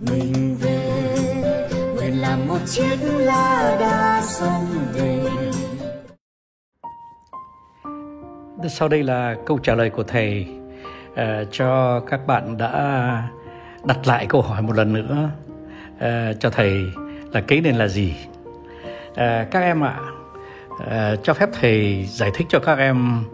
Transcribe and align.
mình 0.00 0.56
về. 0.60 1.04
Nguyện 1.94 2.20
làm 2.20 2.48
một 2.48 2.58
chiếc 2.66 2.96
lá 3.02 3.76
đa 3.80 4.22
sông 4.24 4.66
về. 4.92 5.24
Sau 8.68 8.88
đây 8.88 9.02
là 9.02 9.36
câu 9.46 9.58
trả 9.58 9.74
lời 9.74 9.90
của 9.90 10.02
thầy 10.02 10.46
uh, 11.12 11.18
cho 11.52 12.00
các 12.00 12.26
bạn 12.26 12.56
đã 12.56 13.22
đặt 13.84 14.06
lại 14.06 14.26
câu 14.28 14.42
hỏi 14.42 14.62
một 14.62 14.76
lần 14.76 14.92
nữa 14.92 15.30
uh, 15.96 16.40
cho 16.40 16.50
thầy 16.50 16.84
là 17.32 17.40
cái 17.40 17.60
nền 17.60 17.74
là 17.74 17.88
gì? 17.88 18.14
Uh, 19.10 19.16
các 19.50 19.60
em 19.60 19.84
ạ 19.84 20.00
uh, 20.72 21.18
cho 21.22 21.34
phép 21.34 21.48
thầy 21.60 22.04
giải 22.04 22.30
thích 22.34 22.46
cho 22.50 22.58
các 22.58 22.78
em 22.78 23.24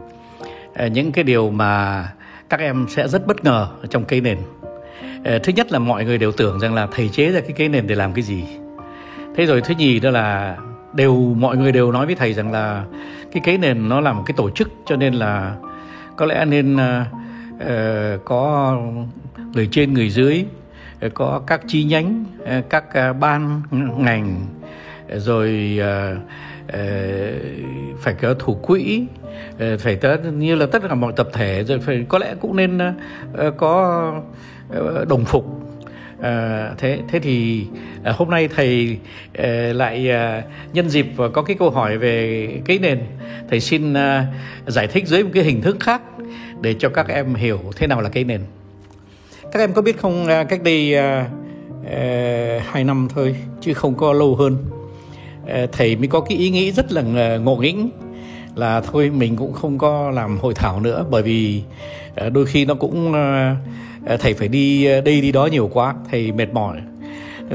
uh, 0.85 0.93
những 0.93 1.13
cái 1.13 1.25
điều 1.25 1.51
mà 1.51 2.05
các 2.49 2.61
em 2.61 2.87
sẽ 2.89 3.09
rất 3.09 3.27
bất 3.27 3.45
ngờ 3.45 3.69
trong 3.91 4.05
cây 4.05 4.21
nền. 4.21 4.39
uh, 4.39 4.54
Ờ, 5.25 5.39
thứ 5.39 5.53
nhất 5.57 5.73
là 5.73 5.79
mọi 5.79 6.05
người 6.05 6.19
đều 6.19 6.33
tưởng 6.33 6.61
rằng 6.61 6.75
là 6.75 6.89
thầy 6.93 7.09
chế 7.09 7.31
ra 7.31 7.41
cái 7.41 7.53
cái 7.53 7.69
nền 7.69 7.87
để 7.87 7.95
làm 7.95 8.13
cái 8.13 8.23
gì. 8.23 8.45
Thế 9.37 9.47
rồi 9.47 9.61
thứ 9.61 9.75
nhì 9.79 10.01
đó 10.01 10.11
là 10.11 10.57
đều 10.93 11.15
mọi 11.17 11.57
người 11.57 11.73
đều 11.73 11.93
nói 11.93 12.07
với 12.07 12.15
thầy 12.15 12.35
rằng 12.35 12.53
là 12.53 12.85
cái 13.33 13.43
cái 13.45 13.59
nền 13.59 13.89
nó 13.89 14.01
là 14.01 14.13
một 14.13 14.23
cái 14.27 14.35
tổ 14.37 14.51
chức 14.51 14.73
cho 14.87 14.97
nên 14.97 15.15
là 15.15 15.57
có 16.17 16.27
lẽ 16.27 16.45
nên 16.45 16.77
uh, 16.77 18.25
có 18.25 18.77
người 19.55 19.69
trên 19.71 19.95
người 19.95 20.11
dưới 20.11 20.45
có 21.15 21.43
các 21.47 21.61
chi 21.67 21.85
nhánh 21.85 22.25
các 22.69 22.85
ban 23.21 23.63
ngành 23.97 24.47
rồi 25.11 25.81
uh, 25.81 26.19
uh, 26.69 26.75
phải 28.01 28.15
có 28.15 28.35
thủ 28.39 28.55
quỹ 28.55 29.07
uh, 29.55 29.81
phải 29.81 29.97
tất 29.97 30.17
như 30.33 30.55
là 30.55 30.67
tất 30.67 30.83
cả 30.89 30.95
mọi 30.95 31.13
tập 31.17 31.29
thể 31.33 31.65
rồi 31.65 31.79
phải 31.79 32.07
có 32.09 32.19
lẽ 32.19 32.35
cũng 32.41 32.57
nên 32.57 32.79
uh, 32.79 33.57
có 33.57 34.13
Ờ, 34.69 35.05
đồng 35.09 35.25
phục. 35.25 35.61
À, 36.21 36.71
thế 36.79 36.99
thế 37.09 37.19
thì 37.19 37.67
à, 38.05 38.13
hôm 38.13 38.31
nay 38.31 38.49
thầy 38.49 38.99
à, 39.39 39.49
lại 39.75 40.11
à, 40.11 40.43
nhân 40.73 40.89
dịp 40.89 41.07
và 41.17 41.29
có 41.29 41.43
cái 41.43 41.57
câu 41.57 41.71
hỏi 41.71 41.99
về 41.99 42.49
cái 42.65 42.79
nền. 42.79 43.01
Thầy 43.51 43.61
xin 43.61 43.95
à, 43.95 44.27
giải 44.67 44.87
thích 44.87 45.07
dưới 45.07 45.23
một 45.23 45.31
cái 45.35 45.45
hình 45.45 45.63
thức 45.63 45.77
khác 45.81 46.03
để 46.61 46.75
cho 46.79 46.89
các 46.89 47.09
em 47.09 47.35
hiểu 47.35 47.61
thế 47.77 47.87
nào 47.87 48.01
là 48.01 48.09
cái 48.09 48.25
nền. 48.25 48.41
Các 49.53 49.61
em 49.61 49.73
có 49.73 49.83
biết 49.83 49.99
không 49.99 50.27
à, 50.27 50.45
cách 50.45 50.63
đây 50.63 50.95
à, 50.95 51.29
à, 51.91 52.61
hai 52.67 52.85
năm 52.85 53.09
thôi 53.15 53.37
chứ 53.61 53.75
không 53.75 53.95
có 53.95 54.13
lâu 54.13 54.37
hơn. 54.37 54.57
À, 55.47 55.67
thầy 55.73 55.97
mới 55.97 56.09
có 56.09 56.21
cái 56.21 56.39
ý 56.39 56.51
nghĩ 56.51 56.73
rất 56.73 56.93
là 56.93 57.03
ngộ 57.39 57.57
nghĩnh 57.57 57.91
là 58.55 58.81
thôi 58.81 59.11
mình 59.11 59.37
cũng 59.37 59.53
không 59.53 59.79
có 59.79 60.11
làm 60.11 60.39
hội 60.39 60.55
thảo 60.55 60.81
nữa 60.81 61.05
bởi 61.11 61.23
vì 61.23 61.63
ờ, 62.17 62.31
đôi 62.31 62.47
khi 62.47 62.65
nó 62.65 62.75
cũng 62.75 63.13
ờ, 63.13 63.55
ờ, 64.07 64.17
thầy 64.17 64.35
phải 64.35 64.49
đi 64.49 64.85
đây 64.85 65.21
đi 65.21 65.33
đó 65.33 65.47
nhiều 65.47 65.71
quá 65.73 65.95
thầy 66.11 66.33
mệt 66.33 66.53
mỏi. 66.53 66.77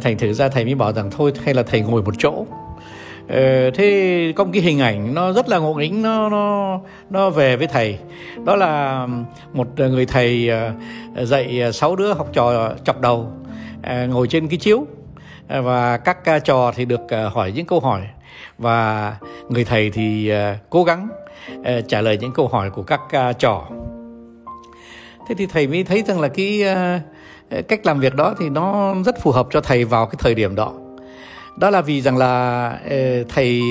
Thành 0.01 0.17
thử 0.17 0.33
ra 0.33 0.49
thầy 0.49 0.65
mới 0.65 0.75
bảo 0.75 0.93
rằng 0.93 1.09
thôi 1.11 1.33
hay 1.43 1.53
là 1.53 1.63
thầy 1.63 1.81
ngồi 1.81 2.01
một 2.01 2.13
chỗ. 2.17 2.45
Ờ, 3.29 3.71
thế 3.71 4.33
có 4.35 4.43
một 4.43 4.49
cái 4.53 4.61
hình 4.61 4.79
ảnh 4.79 5.13
nó 5.13 5.31
rất 5.31 5.49
là 5.49 5.57
ngộ 5.57 5.73
nghĩnh 5.73 6.01
nó 6.01 6.29
nó 6.29 6.79
nó 7.09 7.29
về 7.29 7.57
với 7.57 7.67
thầy. 7.67 7.97
Đó 8.45 8.55
là 8.55 9.07
một 9.53 9.67
người 9.77 10.05
thầy 10.05 10.49
dạy 11.15 11.73
sáu 11.73 11.95
đứa 11.95 12.13
học 12.13 12.29
trò 12.33 12.73
chọc 12.83 13.01
đầu 13.01 13.31
ngồi 14.07 14.27
trên 14.27 14.47
cái 14.47 14.57
chiếu 14.57 14.87
và 15.47 15.97
các 15.97 16.45
trò 16.45 16.71
thì 16.75 16.85
được 16.85 17.01
hỏi 17.33 17.51
những 17.55 17.65
câu 17.65 17.79
hỏi 17.79 18.01
và 18.59 19.15
người 19.49 19.63
thầy 19.63 19.89
thì 19.89 20.29
ờ, 20.29 20.55
cố 20.69 20.83
gắng 20.83 21.09
ờ, 21.63 21.81
trả 21.81 22.01
lời 22.01 22.17
những 22.17 22.33
câu 22.33 22.47
hỏi 22.47 22.69
của 22.69 22.83
các 22.83 22.99
ờ, 23.11 23.33
trò. 23.33 23.67
Thế 25.27 25.35
thì 25.37 25.45
thầy 25.45 25.67
mới 25.67 25.83
thấy 25.83 26.03
rằng 26.07 26.19
là 26.19 26.27
cái 26.27 26.63
cách 27.67 27.85
làm 27.85 27.99
việc 27.99 28.15
đó 28.15 28.35
thì 28.39 28.49
nó 28.49 28.95
rất 29.05 29.21
phù 29.21 29.31
hợp 29.31 29.47
cho 29.51 29.61
thầy 29.61 29.85
vào 29.85 30.05
cái 30.05 30.15
thời 30.19 30.35
điểm 30.35 30.55
đó. 30.55 30.73
Đó 31.57 31.69
là 31.69 31.81
vì 31.81 32.01
rằng 32.01 32.17
là 32.17 32.73
thầy 33.29 33.61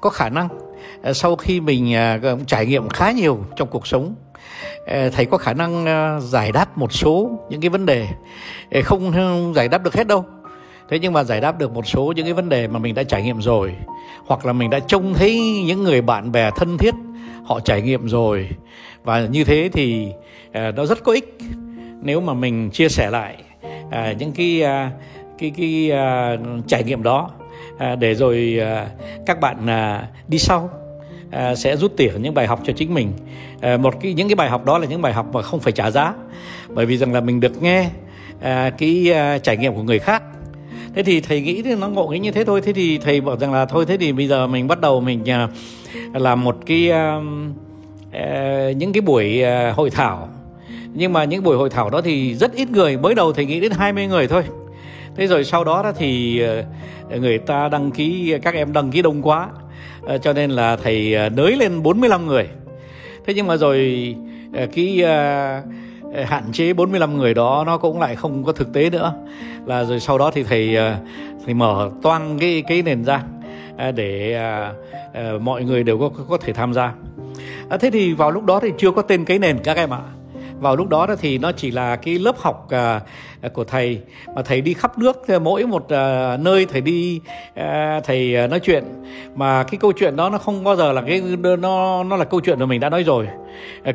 có 0.00 0.10
khả 0.10 0.28
năng 0.28 0.48
sau 1.14 1.36
khi 1.36 1.60
mình 1.60 1.94
trải 2.46 2.66
nghiệm 2.66 2.88
khá 2.88 3.10
nhiều 3.10 3.38
trong 3.56 3.68
cuộc 3.68 3.86
sống 3.86 4.14
thầy 4.86 5.24
có 5.30 5.38
khả 5.38 5.52
năng 5.52 5.86
giải 6.22 6.52
đáp 6.52 6.78
một 6.78 6.92
số 6.92 7.30
những 7.50 7.60
cái 7.60 7.70
vấn 7.70 7.86
đề 7.86 8.08
không 8.84 9.52
giải 9.54 9.68
đáp 9.68 9.82
được 9.82 9.94
hết 9.94 10.06
đâu 10.06 10.24
thế 10.90 10.98
nhưng 10.98 11.12
mà 11.12 11.24
giải 11.24 11.40
đáp 11.40 11.58
được 11.58 11.72
một 11.74 11.86
số 11.86 12.12
những 12.16 12.24
cái 12.24 12.32
vấn 12.32 12.48
đề 12.48 12.68
mà 12.68 12.78
mình 12.78 12.94
đã 12.94 13.02
trải 13.02 13.22
nghiệm 13.22 13.40
rồi. 13.40 13.74
Hoặc 14.26 14.46
là 14.46 14.52
mình 14.52 14.70
đã 14.70 14.78
trông 14.78 15.14
thấy 15.14 15.62
những 15.66 15.84
người 15.84 16.02
bạn 16.02 16.32
bè 16.32 16.50
thân 16.56 16.78
thiết 16.78 16.94
họ 17.44 17.60
trải 17.60 17.82
nghiệm 17.82 18.08
rồi. 18.08 18.48
Và 19.04 19.20
như 19.20 19.44
thế 19.44 19.70
thì 19.72 20.08
à, 20.52 20.70
nó 20.76 20.86
rất 20.86 21.04
có 21.04 21.12
ích 21.12 21.38
nếu 22.02 22.20
mà 22.20 22.34
mình 22.34 22.70
chia 22.70 22.88
sẻ 22.88 23.10
lại 23.10 23.36
à, 23.90 24.14
những 24.18 24.32
cái 24.32 24.62
à, 24.62 24.90
cái 25.38 25.52
cái 25.56 25.90
trải 26.66 26.84
nghiệm 26.84 27.02
đó 27.02 27.30
để 27.98 28.14
rồi 28.14 28.60
các 29.26 29.40
bạn 29.40 29.66
đi 30.28 30.38
sau 30.38 30.70
À, 31.30 31.54
sẽ 31.54 31.76
rút 31.76 31.96
tỉa 31.96 32.12
những 32.18 32.34
bài 32.34 32.46
học 32.46 32.60
cho 32.64 32.72
chính 32.76 32.94
mình. 32.94 33.12
À, 33.60 33.76
một 33.76 33.94
cái 34.00 34.14
những 34.14 34.28
cái 34.28 34.34
bài 34.34 34.50
học 34.50 34.64
đó 34.64 34.78
là 34.78 34.86
những 34.86 35.02
bài 35.02 35.12
học 35.12 35.26
mà 35.32 35.42
không 35.42 35.60
phải 35.60 35.72
trả 35.72 35.90
giá. 35.90 36.14
Bởi 36.68 36.86
vì 36.86 36.96
rằng 36.96 37.12
là 37.12 37.20
mình 37.20 37.40
được 37.40 37.62
nghe 37.62 37.90
à, 38.40 38.70
cái 38.78 39.12
trải 39.42 39.56
nghiệm 39.56 39.74
của 39.74 39.82
người 39.82 39.98
khác 39.98 40.22
thế 40.98 41.04
thì 41.04 41.20
thầy 41.20 41.40
nghĩ 41.40 41.62
thì 41.62 41.74
nó 41.74 41.88
ngộ 41.88 42.06
nghĩ 42.06 42.18
như 42.18 42.30
thế 42.30 42.44
thôi. 42.44 42.60
Thế 42.60 42.72
thì 42.72 42.98
thầy 42.98 43.20
bảo 43.20 43.36
rằng 43.36 43.52
là 43.52 43.66
thôi 43.66 43.84
thế 43.88 43.96
thì 43.96 44.12
bây 44.12 44.28
giờ 44.28 44.46
mình 44.46 44.68
bắt 44.68 44.80
đầu 44.80 45.00
mình 45.00 45.30
à, 45.30 45.48
làm 46.12 46.44
một 46.44 46.56
cái 46.66 46.90
uh, 46.90 48.76
những 48.76 48.92
cái 48.92 49.00
buổi 49.00 49.42
uh, 49.42 49.76
hội 49.76 49.90
thảo. 49.90 50.28
Nhưng 50.94 51.12
mà 51.12 51.24
những 51.24 51.42
buổi 51.42 51.56
hội 51.56 51.70
thảo 51.70 51.90
đó 51.90 52.00
thì 52.00 52.34
rất 52.34 52.54
ít 52.54 52.70
người. 52.70 52.96
Mới 52.96 53.14
đầu 53.14 53.32
thầy 53.32 53.44
nghĩ 53.44 53.60
đến 53.60 53.72
20 53.72 54.06
người 54.06 54.28
thôi. 54.28 54.42
Thế 55.16 55.26
rồi 55.26 55.44
sau 55.44 55.64
đó, 55.64 55.82
đó 55.82 55.92
thì 55.92 56.42
người 57.20 57.38
ta 57.38 57.68
đăng 57.68 57.90
ký 57.90 58.34
các 58.42 58.54
em 58.54 58.72
đăng 58.72 58.90
ký 58.90 59.02
đông 59.02 59.22
quá. 59.22 59.48
Cho 60.22 60.32
nên 60.32 60.50
là 60.50 60.76
thầy 60.76 61.16
nới 61.30 61.56
lên 61.56 61.82
45 61.82 62.26
người. 62.26 62.48
Thế 63.26 63.34
nhưng 63.34 63.46
mà 63.46 63.56
rồi 63.56 64.14
cái 64.74 65.04
hạn 66.14 66.44
chế 66.52 66.72
45 66.72 67.16
người 67.16 67.34
đó 67.34 67.64
nó 67.66 67.78
cũng 67.78 68.00
lại 68.00 68.16
không 68.16 68.44
có 68.44 68.52
thực 68.52 68.72
tế 68.72 68.90
nữa. 68.90 69.12
Là 69.66 69.84
rồi 69.84 70.00
sau 70.00 70.18
đó 70.18 70.30
thì 70.30 70.42
thầy 70.42 70.76
ờ, 70.76 70.96
thầy 71.44 71.54
mở 71.54 71.90
toang 72.02 72.38
cái 72.38 72.62
cái 72.68 72.82
nền 72.82 73.04
ra 73.04 73.22
ờ, 73.76 73.92
để 73.92 74.34
ờ, 75.14 75.38
mọi 75.38 75.64
người 75.64 75.82
đều 75.82 75.98
có 75.98 76.10
có 76.28 76.38
thể 76.38 76.52
tham 76.52 76.74
gia. 76.74 76.92
À, 77.68 77.76
thế 77.76 77.90
thì 77.90 78.12
vào 78.12 78.30
lúc 78.30 78.44
đó 78.44 78.60
thì 78.60 78.72
chưa 78.78 78.90
có 78.90 79.02
tên 79.02 79.24
cái 79.24 79.38
nền 79.38 79.58
các 79.64 79.76
em 79.76 79.90
ạ 79.90 80.00
vào 80.60 80.76
lúc 80.76 80.88
đó 80.88 81.06
thì 81.20 81.38
nó 81.38 81.52
chỉ 81.52 81.70
là 81.70 81.96
cái 81.96 82.18
lớp 82.18 82.38
học 82.38 82.66
à, 82.70 83.00
của 83.52 83.64
thầy. 83.64 84.00
Mà 84.34 84.42
thầy 84.42 84.60
đi 84.60 84.74
khắp 84.74 84.98
nước 84.98 85.16
mỗi 85.42 85.66
một 85.66 85.88
à, 85.88 86.36
nơi 86.36 86.66
thầy 86.66 86.80
đi 86.80 87.20
à, 87.54 88.00
thầy 88.04 88.48
nói 88.48 88.60
chuyện. 88.60 88.84
Mà 89.34 89.62
cái 89.62 89.78
câu 89.80 89.92
chuyện 89.92 90.16
đó 90.16 90.30
nó 90.30 90.38
không 90.38 90.64
bao 90.64 90.76
giờ 90.76 90.92
là 90.92 91.02
cái, 91.06 91.22
nó 91.58 92.04
nó 92.04 92.16
là 92.16 92.24
câu 92.24 92.40
chuyện 92.40 92.58
mà 92.58 92.66
mình 92.66 92.80
đã 92.80 92.90
nói 92.90 93.02
rồi. 93.02 93.28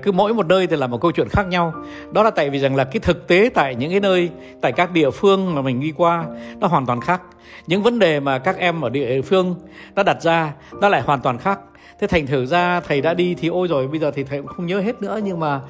Cứ 0.03 0.11
mỗi 0.11 0.33
một 0.33 0.45
nơi 0.45 0.67
thì 0.67 0.75
là 0.75 0.87
một 0.87 1.01
câu 1.01 1.11
chuyện 1.11 1.29
khác 1.29 1.47
nhau. 1.47 1.73
Đó 2.11 2.23
là 2.23 2.29
tại 2.29 2.49
vì 2.49 2.59
rằng 2.59 2.75
là 2.75 2.83
cái 2.83 2.99
thực 2.99 3.27
tế 3.27 3.49
tại 3.53 3.75
những 3.75 3.91
cái 3.91 3.99
nơi, 3.99 4.29
tại 4.61 4.71
các 4.71 4.91
địa 4.91 5.09
phương 5.09 5.55
mà 5.55 5.61
mình 5.61 5.79
đi 5.79 5.93
qua, 5.97 6.25
nó 6.59 6.67
hoàn 6.67 6.85
toàn 6.85 7.01
khác. 7.01 7.21
Những 7.67 7.83
vấn 7.83 7.99
đề 7.99 8.19
mà 8.19 8.39
các 8.39 8.57
em 8.57 8.81
ở 8.81 8.89
địa 8.89 9.21
phương 9.21 9.55
nó 9.95 10.03
đặt 10.03 10.21
ra, 10.21 10.53
nó 10.81 10.89
lại 10.89 11.01
hoàn 11.01 11.21
toàn 11.21 11.37
khác. 11.37 11.59
Thế 11.99 12.07
thành 12.07 12.27
thử 12.27 12.45
ra 12.45 12.79
thầy 12.79 13.01
đã 13.01 13.13
đi 13.13 13.35
thì 13.35 13.47
ôi 13.47 13.67
rồi, 13.67 13.87
bây 13.87 13.99
giờ 13.99 14.11
thì 14.11 14.23
thầy 14.23 14.41
cũng 14.41 14.47
không 14.47 14.65
nhớ 14.65 14.79
hết 14.79 15.01
nữa. 15.01 15.19
Nhưng 15.23 15.39
mà 15.39 15.61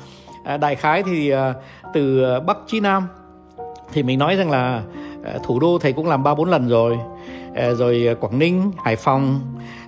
à, 0.43 0.57
đại 0.57 0.75
khái 0.75 1.03
thì 1.03 1.29
à, 1.29 1.53
từ 1.93 2.25
bắc 2.39 2.57
chí 2.67 2.79
nam 2.79 3.07
thì 3.93 4.03
mình 4.03 4.19
nói 4.19 4.35
rằng 4.35 4.51
là 4.51 4.81
à, 5.23 5.33
thủ 5.43 5.59
đô 5.59 5.77
thầy 5.81 5.93
cũng 5.93 6.07
làm 6.07 6.23
ba 6.23 6.35
bốn 6.35 6.49
lần 6.49 6.69
rồi. 6.69 6.97
À, 7.55 7.69
rồi 7.71 8.07
à, 8.07 8.13
quảng 8.13 8.39
ninh 8.39 8.71
hải 8.83 8.95
phòng 8.95 9.39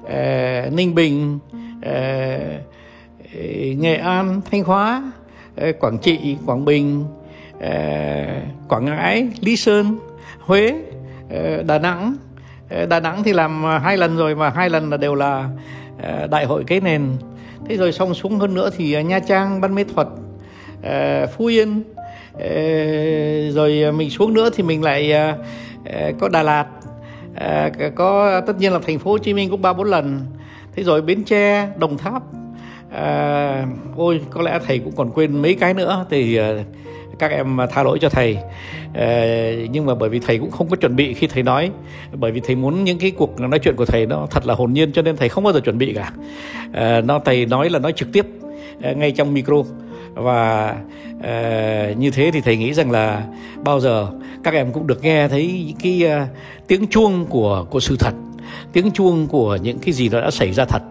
à, 0.09 0.65
ninh 0.71 0.95
bình 0.95 1.39
à, 1.81 1.91
à, 1.91 3.39
nghệ 3.77 3.95
an 3.95 4.41
thanh 4.51 4.63
hóa 4.63 5.11
à, 5.55 5.67
quảng 5.79 5.97
trị 5.97 6.37
quảng 6.45 6.65
bình 6.65 7.05
à, 7.61 8.41
quảng 8.69 8.85
ngãi 8.85 9.29
lý 9.41 9.55
sơn 9.55 9.99
huế 10.39 10.75
à, 11.29 11.57
đà 11.65 11.79
nẵng. 11.79 12.15
À, 12.69 12.85
đà 12.85 12.99
nẵng 12.99 13.23
thì 13.23 13.33
làm 13.33 13.63
hai 13.63 13.97
lần 13.97 14.17
rồi 14.17 14.35
mà 14.35 14.49
hai 14.49 14.69
lần 14.69 14.89
là 14.89 14.97
đều 14.97 15.15
là 15.15 15.49
đại 16.29 16.45
hội 16.45 16.63
cái 16.67 16.81
nền. 16.81 17.11
Thế 17.69 17.77
rồi 17.77 17.91
xong 17.91 18.13
xuống 18.13 18.39
hơn 18.39 18.53
nữa 18.53 18.69
thì 18.77 19.03
nha 19.03 19.19
trang 19.19 19.61
ban 19.61 19.75
mê 19.75 19.83
thuật 19.83 20.07
Ờ, 20.85 21.27
phú 21.27 21.45
yên. 21.45 21.83
Ờ, 22.33 22.49
rồi 23.51 23.81
ờ, 23.81 23.91
mình 23.91 24.09
xuống 24.09 24.33
nữa 24.33 24.49
thì 24.55 24.63
mình 24.63 24.83
lại 24.83 25.13
có 26.19 26.29
đà 26.29 26.43
lạt. 26.43 26.65
Có 27.95 28.41
tất 28.47 28.59
nhiên 28.59 28.73
là 28.73 28.79
thành 28.79 28.99
phố 28.99 29.11
hồ 29.11 29.17
chí 29.17 29.33
minh 29.33 29.49
cũng 29.49 29.61
ba 29.61 29.73
bốn 29.73 29.87
lần. 29.87 30.19
Thế 30.75 30.83
rồi 30.83 31.01
bến 31.01 31.23
tre 31.23 31.67
đồng 31.77 31.97
tháp. 31.97 32.23
À, 32.91 33.65
ôi 33.95 34.21
có 34.29 34.41
lẽ 34.41 34.59
thầy 34.67 34.79
cũng 34.79 34.93
còn 34.95 35.11
quên 35.11 35.41
mấy 35.41 35.53
cái 35.55 35.73
nữa 35.73 36.05
thì 36.09 36.39
các 37.19 37.31
em 37.31 37.57
tha 37.71 37.83
lỗi 37.83 37.97
cho 38.01 38.09
thầy. 38.09 38.37
À, 38.93 39.51
nhưng 39.71 39.85
mà 39.85 39.95
bởi 39.95 40.09
vì 40.09 40.19
thầy 40.19 40.37
cũng 40.37 40.51
không 40.51 40.69
có 40.69 40.75
chuẩn 40.75 40.95
bị 40.95 41.13
khi 41.13 41.27
thầy 41.27 41.43
nói. 41.43 41.71
Bởi 42.13 42.31
vì 42.31 42.39
thầy 42.39 42.55
muốn 42.55 42.83
những 42.83 42.99
cái 42.99 43.11
cuộc 43.11 43.39
nói 43.39 43.59
chuyện 43.59 43.75
của 43.75 43.85
thầy 43.85 44.05
nó 44.05 44.27
thật 44.31 44.45
là 44.45 44.53
hồn 44.53 44.73
nhiên 44.73 44.91
cho 44.91 45.01
nên 45.01 45.17
thầy 45.17 45.29
không 45.29 45.43
bao 45.43 45.53
giờ 45.53 45.59
chuẩn 45.59 45.77
bị 45.77 45.93
cả. 45.93 46.11
À, 46.73 47.01
nó 47.01 47.19
thầy 47.19 47.45
nói 47.45 47.69
là 47.69 47.79
nói 47.79 47.93
trực 47.93 48.11
tiếp 48.13 48.25
ngay 48.95 49.11
trong 49.11 49.33
micro 49.33 49.55
và 50.15 50.75
uh, 51.17 51.97
như 51.97 52.11
thế 52.11 52.31
thì 52.33 52.41
thầy 52.41 52.57
nghĩ 52.57 52.73
rằng 52.73 52.91
là 52.91 53.23
bao 53.63 53.79
giờ 53.79 54.07
các 54.43 54.53
em 54.53 54.71
cũng 54.71 54.87
được 54.87 55.03
nghe 55.03 55.27
thấy 55.27 55.63
những 55.67 55.77
cái 55.77 56.21
uh, 56.23 56.29
tiếng 56.67 56.87
chuông 56.87 57.25
của 57.25 57.65
của 57.69 57.79
sự 57.79 57.95
thật 57.99 58.13
tiếng 58.73 58.91
chuông 58.91 59.27
của 59.27 59.55
những 59.55 59.79
cái 59.79 59.93
gì 59.93 60.09
nó 60.09 60.21
đã 60.21 60.31
xảy 60.31 60.53
ra 60.53 60.65
thật 60.65 60.81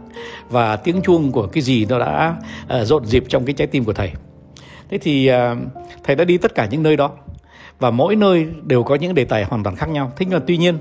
và 0.50 0.76
tiếng 0.76 1.02
chuông 1.02 1.32
của 1.32 1.46
cái 1.46 1.62
gì 1.62 1.86
nó 1.86 1.98
đã 1.98 2.36
uh, 2.64 2.86
rộn 2.86 3.06
dịp 3.06 3.24
trong 3.28 3.44
cái 3.44 3.54
trái 3.54 3.66
tim 3.66 3.84
của 3.84 3.92
thầy. 3.92 4.12
Thế 4.90 4.98
thì 4.98 5.30
uh, 5.30 5.58
thầy 6.04 6.16
đã 6.16 6.24
đi 6.24 6.38
tất 6.38 6.54
cả 6.54 6.66
những 6.70 6.82
nơi 6.82 6.96
đó 6.96 7.10
và 7.78 7.90
mỗi 7.90 8.16
nơi 8.16 8.46
đều 8.62 8.82
có 8.82 8.94
những 8.94 9.14
đề 9.14 9.24
tài 9.24 9.44
hoàn 9.44 9.62
toàn 9.62 9.76
khác 9.76 9.88
nhau. 9.88 10.12
Thế 10.16 10.26
nhưng 10.26 10.38
mà 10.38 10.44
tuy 10.46 10.56
nhiên 10.56 10.78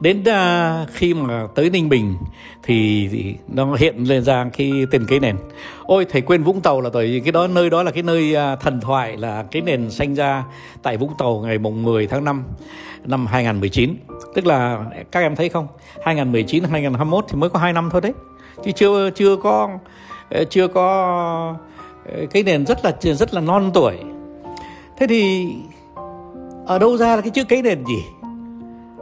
đến 0.00 0.20
uh, 0.20 0.88
khi 0.92 1.14
mà 1.14 1.46
tới 1.54 1.70
ninh 1.70 1.88
bình 1.88 2.16
thì, 2.62 3.08
thì 3.12 3.34
nó 3.48 3.74
hiện 3.74 4.04
lên 4.04 4.24
ra 4.24 4.46
cái 4.58 4.72
tiền 4.90 5.04
cây 5.08 5.20
nền. 5.20 5.36
Ôi 5.82 6.06
thầy 6.10 6.20
quên 6.20 6.42
vũng 6.42 6.60
tàu 6.60 6.80
là 6.80 6.90
tại 6.92 7.06
vì 7.06 7.20
cái 7.20 7.32
đó 7.32 7.46
nơi 7.46 7.70
đó 7.70 7.82
là 7.82 7.90
cái 7.90 8.02
nơi 8.02 8.34
uh, 8.36 8.60
thần 8.60 8.80
thoại 8.80 9.16
là 9.16 9.44
cái 9.50 9.62
nền 9.62 9.90
sinh 9.90 10.14
ra 10.14 10.44
tại 10.82 10.96
vũng 10.96 11.12
tàu 11.18 11.40
ngày 11.40 11.58
mùng 11.58 11.82
10 11.82 12.06
tháng 12.06 12.24
5 12.24 12.44
năm 13.04 13.26
2019 13.26 13.94
tức 14.34 14.46
là 14.46 14.84
các 15.12 15.20
em 15.20 15.36
thấy 15.36 15.48
không? 15.48 15.66
2019 16.04 16.64
2021 16.64 17.24
thì 17.28 17.38
mới 17.38 17.50
có 17.50 17.58
2 17.58 17.72
năm 17.72 17.88
thôi 17.92 18.00
đấy. 18.00 18.12
Chứ 18.64 18.72
chưa 18.72 19.10
chưa 19.10 19.36
có 19.36 19.68
ờ, 20.30 20.44
chưa 20.50 20.68
có 20.68 21.56
ờ, 22.12 22.26
cái 22.30 22.42
nền 22.42 22.66
rất 22.66 22.84
là 22.84 22.92
rất 23.02 23.34
là 23.34 23.40
non 23.40 23.70
tuổi. 23.74 23.96
Thế 24.98 25.06
thì 25.06 25.46
ở 26.66 26.78
đâu 26.78 26.96
ra 26.96 27.16
là 27.16 27.22
cái 27.22 27.30
chữ 27.30 27.44
cái 27.44 27.62
nền 27.62 27.84
gì 27.84 28.17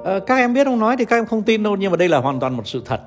Ờ, 0.07 0.21
các 0.21 0.37
em 0.37 0.55
biết 0.55 0.67
ông 0.67 0.79
nói 0.79 0.97
thì 0.99 1.05
các 1.05 1.17
em 1.17 1.27
không 1.27 1.43
tin 1.43 1.63
đâu 1.63 1.77
nhưng 1.77 1.91
mà 1.91 1.97
đây 1.97 2.09
là 2.09 2.19
hoàn 2.19 2.41
toàn 2.41 2.57
một 2.57 2.67
sự 2.67 2.83
thật. 2.85 3.01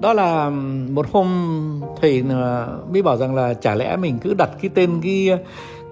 Đó 0.00 0.12
là 0.12 0.50
một 0.90 1.06
hôm 1.12 1.28
thầy 2.00 2.24
ờ, 2.30 2.78
mới 2.92 3.02
bảo 3.02 3.16
rằng 3.16 3.34
là 3.34 3.54
chả 3.54 3.74
lẽ 3.74 3.96
mình 3.96 4.18
cứ 4.18 4.34
đặt 4.34 4.50
cái 4.62 4.70
tên 4.74 5.00
cái 5.02 5.28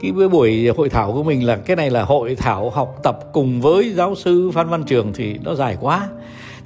cái 0.01 0.13
buổi 0.13 0.69
hội 0.77 0.89
thảo 0.89 1.13
của 1.13 1.23
mình 1.23 1.47
là 1.47 1.57
cái 1.57 1.77
này 1.77 1.91
là 1.91 2.03
hội 2.03 2.35
thảo 2.35 2.71
học 2.71 2.97
tập 3.03 3.19
cùng 3.33 3.61
với 3.61 3.93
giáo 3.93 4.15
sư 4.15 4.51
Phan 4.55 4.69
Văn 4.69 4.85
Trường 4.85 5.13
thì 5.15 5.39
nó 5.45 5.55
dài 5.55 5.77
quá. 5.81 6.09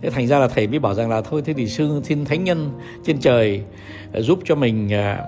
Thế 0.03 0.11
thành 0.11 0.27
ra 0.27 0.39
là 0.39 0.49
thầy 0.49 0.67
mới 0.67 0.79
bảo 0.79 0.95
rằng 0.95 1.11
là 1.11 1.21
thôi 1.21 1.43
thế 1.45 1.53
thì 1.53 1.69
sư 1.69 2.01
xin 2.05 2.25
thánh 2.25 2.45
nhân 2.45 2.71
trên 3.05 3.19
trời 3.19 3.63
ờ, 4.13 4.23
giúp 4.23 4.39
cho 4.45 4.55
mình 4.55 4.89
uh, 4.89 5.19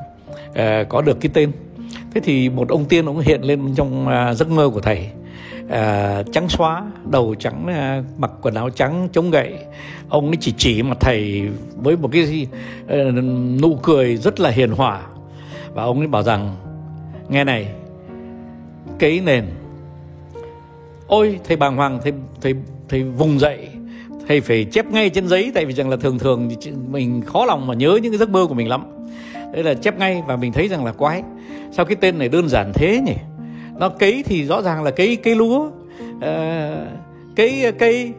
uh, 0.50 0.88
có 0.88 1.02
được 1.02 1.20
cái 1.20 1.30
tên. 1.34 1.52
Thế 2.14 2.20
thì 2.24 2.48
một 2.48 2.68
ông 2.68 2.84
tiên 2.84 3.06
ông 3.06 3.18
hiện 3.18 3.42
lên 3.42 3.74
trong 3.74 4.06
uh, 4.06 4.36
giấc 4.36 4.50
mơ 4.50 4.70
của 4.74 4.80
thầy 4.80 5.10
à, 5.70 6.22
trắng 6.32 6.48
xóa 6.48 6.82
đầu 7.10 7.34
trắng 7.34 7.66
à, 7.66 8.02
mặc 8.18 8.30
quần 8.42 8.54
áo 8.54 8.70
trắng 8.70 9.08
chống 9.12 9.30
gậy. 9.30 9.54
Ông 10.08 10.26
ấy 10.26 10.36
chỉ 10.40 10.54
chỉ 10.56 10.82
mặt 10.82 10.96
thầy 11.00 11.48
với 11.76 11.96
một 11.96 12.08
cái 12.12 12.46
à, 12.88 12.96
nụ 13.60 13.78
cười 13.82 14.16
rất 14.16 14.40
là 14.40 14.50
hiền 14.50 14.70
hòa. 14.70 15.02
Và 15.74 15.82
ông 15.82 15.98
ấy 15.98 16.06
bảo 16.06 16.22
rằng 16.22 16.56
nghe 17.28 17.44
này 17.44 17.68
cái 18.98 19.20
nền. 19.24 19.44
Ôi 21.06 21.40
thầy 21.44 21.56
bàng 21.56 21.76
hoàng 21.76 21.98
thầy 22.02 22.12
thầy 22.40 22.54
thầy 22.88 23.02
vùng 23.02 23.40
dậy. 23.40 23.68
Thầy 24.28 24.40
phải 24.40 24.64
chép 24.64 24.86
ngay 24.86 25.10
trên 25.10 25.28
giấy 25.28 25.52
tại 25.54 25.64
vì 25.64 25.74
rằng 25.74 25.90
là 25.90 25.96
thường 25.96 26.18
thường 26.18 26.50
thì 26.60 26.70
mình 26.70 27.22
khó 27.22 27.44
lòng 27.44 27.66
mà 27.66 27.74
nhớ 27.74 27.98
những 28.02 28.12
cái 28.12 28.18
giấc 28.18 28.30
mơ 28.30 28.46
của 28.48 28.54
mình 28.54 28.68
lắm. 28.68 28.84
Đấy 29.52 29.64
là 29.64 29.74
chép 29.74 29.98
ngay 29.98 30.22
và 30.26 30.36
mình 30.36 30.52
thấy 30.52 30.68
rằng 30.68 30.84
là 30.84 30.92
quái. 30.92 31.22
Sao 31.72 31.84
cái 31.84 31.96
tên 31.96 32.18
này 32.18 32.28
đơn 32.28 32.48
giản 32.48 32.72
thế 32.74 33.00
nhỉ? 33.06 33.14
Nó 33.78 33.88
cấy 33.88 34.24
thì 34.26 34.44
rõ 34.44 34.62
ràng 34.62 34.82
là 34.82 34.90
cấy 34.90 35.16
cây 35.16 35.34
lúa. 35.34 35.70
À, 36.20 36.70
cấy 37.36 37.72
cây 37.78 38.12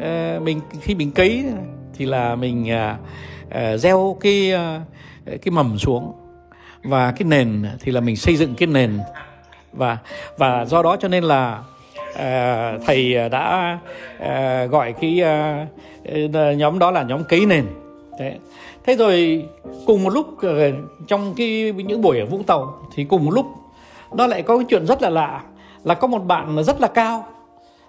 à, 0.00 0.38
mình 0.42 0.60
khi 0.80 0.94
mình 0.94 1.10
cấy 1.10 1.44
thì 1.94 2.06
là 2.06 2.34
mình 2.34 2.70
à, 2.70 2.98
à, 3.50 3.76
gieo 3.76 4.16
cái 4.20 4.52
à, 4.52 4.80
cái 5.26 5.50
mầm 5.50 5.78
xuống. 5.78 6.12
Và 6.82 7.12
cái 7.12 7.28
nền 7.28 7.64
thì 7.80 7.92
là 7.92 8.00
mình 8.00 8.16
xây 8.16 8.36
dựng 8.36 8.54
cái 8.54 8.66
nền. 8.66 8.98
Và 9.72 9.98
và 10.38 10.64
do 10.64 10.82
đó 10.82 10.96
cho 10.96 11.08
nên 11.08 11.24
là 11.24 11.62
à, 12.16 12.72
thầy 12.86 13.28
đã 13.28 13.78
à, 14.18 14.64
gọi 14.64 14.92
cái 15.00 15.22
à, 15.22 15.66
nhóm 16.56 16.78
đó 16.78 16.90
là 16.90 17.02
nhóm 17.02 17.24
cấy 17.24 17.46
nền. 17.46 17.66
Đấy. 18.18 18.38
thế 18.86 18.96
rồi 18.96 19.44
cùng 19.86 20.04
một 20.04 20.10
lúc 20.10 20.26
trong 21.06 21.34
cái 21.36 21.72
những 21.72 22.02
buổi 22.02 22.20
ở 22.20 22.26
vũng 22.26 22.44
tàu 22.44 22.88
thì 22.94 23.04
cùng 23.04 23.24
một 23.24 23.30
lúc 23.30 23.46
nó 24.16 24.26
lại 24.26 24.42
có 24.42 24.56
cái 24.56 24.66
chuyện 24.68 24.86
rất 24.86 25.02
là 25.02 25.10
lạ 25.10 25.42
là 25.84 25.94
có 25.94 26.06
một 26.06 26.18
bạn 26.18 26.64
rất 26.64 26.80
là 26.80 26.88
cao. 26.88 27.24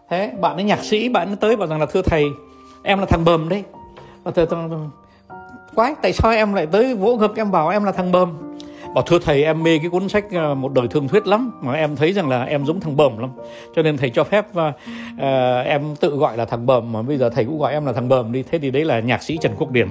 Thế 0.09 0.31
bạn 0.41 0.55
ấy 0.55 0.63
nhạc 0.63 0.83
sĩ 0.83 1.09
bạn 1.09 1.27
ấy 1.27 1.35
tới 1.35 1.55
bảo 1.55 1.67
rằng 1.67 1.79
là 1.79 1.85
thưa 1.85 2.01
thầy 2.01 2.25
em 2.83 2.99
là 2.99 3.05
thằng 3.05 3.25
bầm 3.25 3.49
đấy. 3.49 3.63
Và 4.23 4.31
thưa, 4.31 4.45
thưa, 4.45 4.79
quái 5.75 5.95
tại 6.01 6.13
sao 6.13 6.31
em 6.31 6.53
lại 6.53 6.65
tới 6.65 6.95
vỗ 6.95 7.15
ngực 7.15 7.35
em 7.35 7.51
bảo 7.51 7.69
em 7.69 7.83
là 7.83 7.91
thằng 7.91 8.11
bầm 8.11 8.55
bảo 8.95 9.03
thưa 9.03 9.19
thầy 9.19 9.43
em 9.43 9.63
mê 9.63 9.77
cái 9.77 9.89
cuốn 9.89 10.09
sách 10.09 10.25
ờ, 10.31 10.55
một 10.55 10.73
đời 10.73 10.87
thương 10.87 11.07
thuyết 11.07 11.27
lắm 11.27 11.51
mà 11.61 11.73
em 11.73 11.95
thấy 11.95 12.13
rằng 12.13 12.29
là 12.29 12.43
em 12.43 12.65
giống 12.65 12.79
thằng 12.79 12.97
bầm 12.97 13.17
lắm. 13.17 13.29
Cho 13.75 13.81
nên 13.81 13.97
thầy 13.97 14.09
cho 14.09 14.23
phép 14.23 14.45
uh, 14.51 14.75
em 15.65 15.95
tự 15.95 16.17
gọi 16.17 16.37
là 16.37 16.45
thằng 16.45 16.65
bầm 16.65 16.91
mà 16.91 17.01
bây 17.01 17.17
giờ 17.17 17.29
thầy 17.29 17.45
cũng 17.45 17.59
gọi 17.59 17.73
em 17.73 17.85
là 17.85 17.93
thằng 17.93 18.09
bầm 18.09 18.31
đi. 18.31 18.43
Thế 18.51 18.59
thì 18.59 18.71
đấy 18.71 18.85
là 18.85 18.99
nhạc 18.99 19.23
sĩ 19.23 19.37
trần 19.41 19.51
quốc 19.57 19.71
điểm 19.71 19.89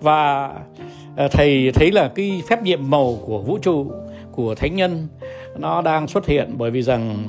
và 0.00 0.50
uh, 1.24 1.32
thầy 1.32 1.72
thấy 1.74 1.90
là 1.92 2.10
cái 2.14 2.42
phép 2.48 2.62
nhiệm 2.62 2.90
màu 2.90 3.18
của 3.26 3.38
vũ 3.38 3.58
trụ 3.62 3.92
của 4.32 4.54
thánh 4.54 4.74
nhân, 4.74 5.08
nó 5.58 5.82
đang 5.82 6.08
xuất 6.08 6.26
hiện 6.26 6.54
bởi 6.58 6.70
vì 6.70 6.82
rằng 6.82 7.24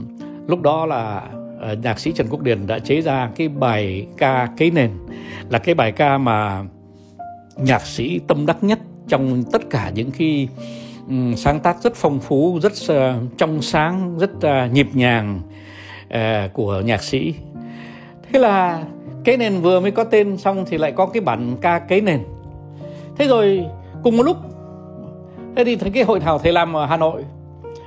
lúc 0.47 0.61
đó 0.61 0.85
là 0.85 1.21
ờ, 1.59 1.75
nhạc 1.83 1.99
sĩ 1.99 2.11
Trần 2.11 2.27
Quốc 2.29 2.41
Điền 2.41 2.67
đã 2.67 2.79
chế 2.79 3.01
ra 3.01 3.29
cái 3.35 3.47
bài 3.47 4.07
ca 4.17 4.49
Cái 4.57 4.71
nền, 4.71 4.91
là 5.49 5.59
cái 5.59 5.75
bài 5.75 5.91
ca 5.91 6.17
mà 6.17 6.63
nhạc 7.57 7.81
sĩ 7.81 8.19
tâm 8.27 8.45
đắc 8.45 8.57
nhất 8.63 8.79
trong 9.07 9.43
tất 9.51 9.69
cả 9.69 9.91
những 9.95 10.11
khi 10.11 10.47
sáng 11.35 11.59
tác 11.59 11.83
rất 11.83 11.95
phong 11.95 12.19
phú, 12.19 12.59
rất 12.61 12.71
ờ, 12.87 13.15
trong 13.37 13.61
sáng, 13.61 14.17
rất 14.19 14.31
ờ, 14.41 14.67
nhịp 14.67 14.87
nhàng 14.93 15.41
của 16.53 16.81
nhạc 16.85 17.03
sĩ. 17.03 17.33
Thế 18.31 18.39
là 18.39 18.83
cái 19.23 19.37
nền 19.37 19.61
vừa 19.61 19.79
mới 19.79 19.91
có 19.91 20.03
tên 20.03 20.37
xong 20.37 20.65
thì 20.67 20.77
lại 20.77 20.91
có 20.91 21.05
cái 21.05 21.21
bản 21.21 21.57
ca 21.61 21.79
Cái 21.79 22.01
nền. 22.01 22.19
Thế 23.17 23.27
rồi 23.27 23.65
cùng 24.03 24.17
một 24.17 24.23
lúc 24.23 24.37
thế 25.55 25.63
thì 25.63 25.89
cái 25.89 26.03
hội 26.03 26.19
thảo 26.19 26.39
thầy 26.39 26.51
làm 26.51 26.73
ở 26.73 26.85
hà 26.85 26.97
nội 26.97 27.23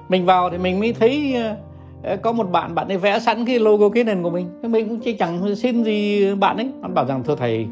mình 0.08 0.24
vào 0.24 0.50
thì 0.50 0.58
mình 0.58 0.80
mới 0.80 0.92
thấy 0.92 1.34
ờ, 1.34 1.56
ờ, 2.02 2.16
có 2.16 2.32
một 2.32 2.50
bạn 2.50 2.74
bạn 2.74 2.88
ấy 2.88 2.98
vẽ 2.98 3.18
sẵn 3.18 3.44
cái 3.44 3.58
logo 3.58 3.88
cái 3.88 4.04
nền 4.04 4.22
của 4.22 4.30
mình. 4.30 4.46
Mình 4.62 4.88
cũng 4.88 5.00
chỉ 5.00 5.12
chẳng 5.12 5.56
xin 5.56 5.82
gì 5.84 6.34
bạn 6.34 6.56
ấy. 6.56 6.68
Bạn 6.80 6.94
bảo 6.94 7.06
rằng 7.06 7.22
thưa 7.24 7.36
thầy 7.36 7.66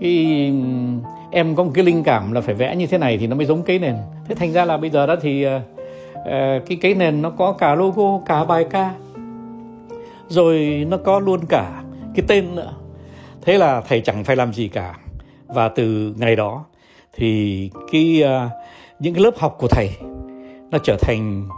cái 0.00 0.46
ừ, 0.46 1.00
em 1.30 1.54
có 1.54 1.64
một 1.64 1.70
cái 1.74 1.84
linh 1.84 2.02
cảm 2.02 2.32
là 2.32 2.40
phải 2.40 2.54
vẽ 2.54 2.76
như 2.76 2.86
thế 2.86 2.98
này 2.98 3.18
thì 3.18 3.26
nó 3.26 3.36
mới 3.36 3.46
giống 3.46 3.62
cái 3.62 3.78
nền. 3.78 3.94
Thế 4.28 4.34
thành 4.34 4.52
ra 4.52 4.64
là 4.64 4.76
bây 4.76 4.90
giờ 4.90 5.06
đó 5.06 5.16
thì 5.20 5.46
uh, 5.46 5.62
cái 6.66 6.78
cái 6.80 6.94
nền 6.94 7.22
nó 7.22 7.30
có 7.30 7.52
cả 7.52 7.74
logo 7.74 8.20
cả 8.26 8.44
bài 8.44 8.66
ca 8.70 8.90
rồi 10.28 10.86
nó 10.90 10.96
có 10.96 11.20
luôn 11.20 11.40
cả 11.48 11.82
cái 12.14 12.24
tên 12.28 12.54
nữa. 12.54 12.74
Thế 13.42 13.58
là 13.58 13.80
thầy 13.88 14.00
chẳng 14.00 14.24
phải 14.24 14.36
làm 14.36 14.52
gì 14.52 14.68
cả. 14.68 14.94
Và 15.46 15.68
từ 15.68 16.14
ngày 16.18 16.36
đó 16.36 16.64
thì 17.16 17.70
cái 17.92 18.22
uh, 18.24 18.50
những 18.98 19.14
cái 19.14 19.22
lớp 19.22 19.38
học 19.38 19.56
của 19.58 19.68
thầy 19.68 19.90
nó 20.70 20.78
trở 20.78 20.96
thành 21.00 21.48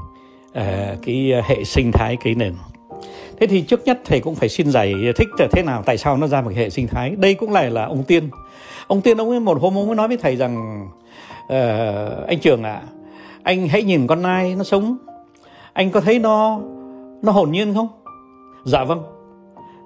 uh, 0.48 1.02
cái 1.02 1.32
ờ, 1.32 1.42
hệ 1.44 1.64
sinh 1.64 1.92
thái 1.92 2.16
cái 2.16 2.34
nền. 2.34 2.54
Thế 3.40 3.46
thì 3.46 3.62
trước 3.62 3.84
nhất 3.84 4.00
thầy 4.04 4.20
cũng 4.20 4.34
phải 4.34 4.48
xin 4.48 4.70
giải 4.70 4.94
thích 5.16 5.28
là 5.38 5.46
thế 5.52 5.62
nào 5.62 5.82
tại 5.86 5.98
sao 5.98 6.16
nó 6.16 6.26
ra 6.26 6.40
một 6.40 6.52
hệ 6.56 6.70
sinh 6.70 6.86
thái. 6.86 7.10
Đây 7.10 7.34
cũng 7.34 7.52
lại 7.52 7.70
là 7.70 7.84
ông 7.84 8.02
tiên. 8.02 8.30
Ông 8.86 9.00
tiên 9.00 9.16
ông 9.16 9.30
ấy 9.30 9.40
một 9.40 9.60
hôm 9.60 9.78
ông 9.78 9.86
ấy 9.86 9.96
nói 9.96 10.08
với 10.08 10.16
thầy 10.16 10.36
rằng 10.36 10.86
uh, 11.44 12.26
anh 12.26 12.38
trường 12.42 12.62
ạ 12.62 12.72
à, 12.72 12.82
anh 13.42 13.68
hãy 13.68 13.82
nhìn 13.82 14.06
con 14.06 14.22
nai 14.22 14.54
nó 14.54 14.64
sống. 14.64 14.96
Anh 15.72 15.90
có 15.90 16.00
thấy 16.00 16.18
nó 16.18 16.60
nó 17.22 17.32
hồn 17.32 17.52
nhiên 17.52 17.74
không? 17.74 17.88
Dạ 18.64 18.84
vâng. 18.84 19.02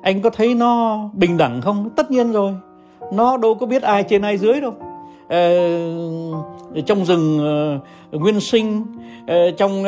Anh 0.03 0.23
có 0.23 0.31
thấy 0.31 0.55
nó 0.55 1.01
bình 1.13 1.37
đẳng 1.37 1.61
không? 1.61 1.91
Tất 1.97 2.11
nhiên 2.11 2.33
rồi. 2.33 2.55
Nó 3.13 3.37
đâu 3.37 3.55
có 3.55 3.67
biết 3.67 3.83
ai 3.83 4.03
trên 4.03 4.23
ai 4.23 4.39
dưới 4.39 4.61
đâu. 4.61 4.75
Ờ, 5.31 6.83
trong 6.87 7.05
rừng 7.05 7.39
ờ, 8.11 8.19
nguyên 8.19 8.41
sinh 8.41 8.85
ờ, 9.27 9.51
trong 9.51 9.85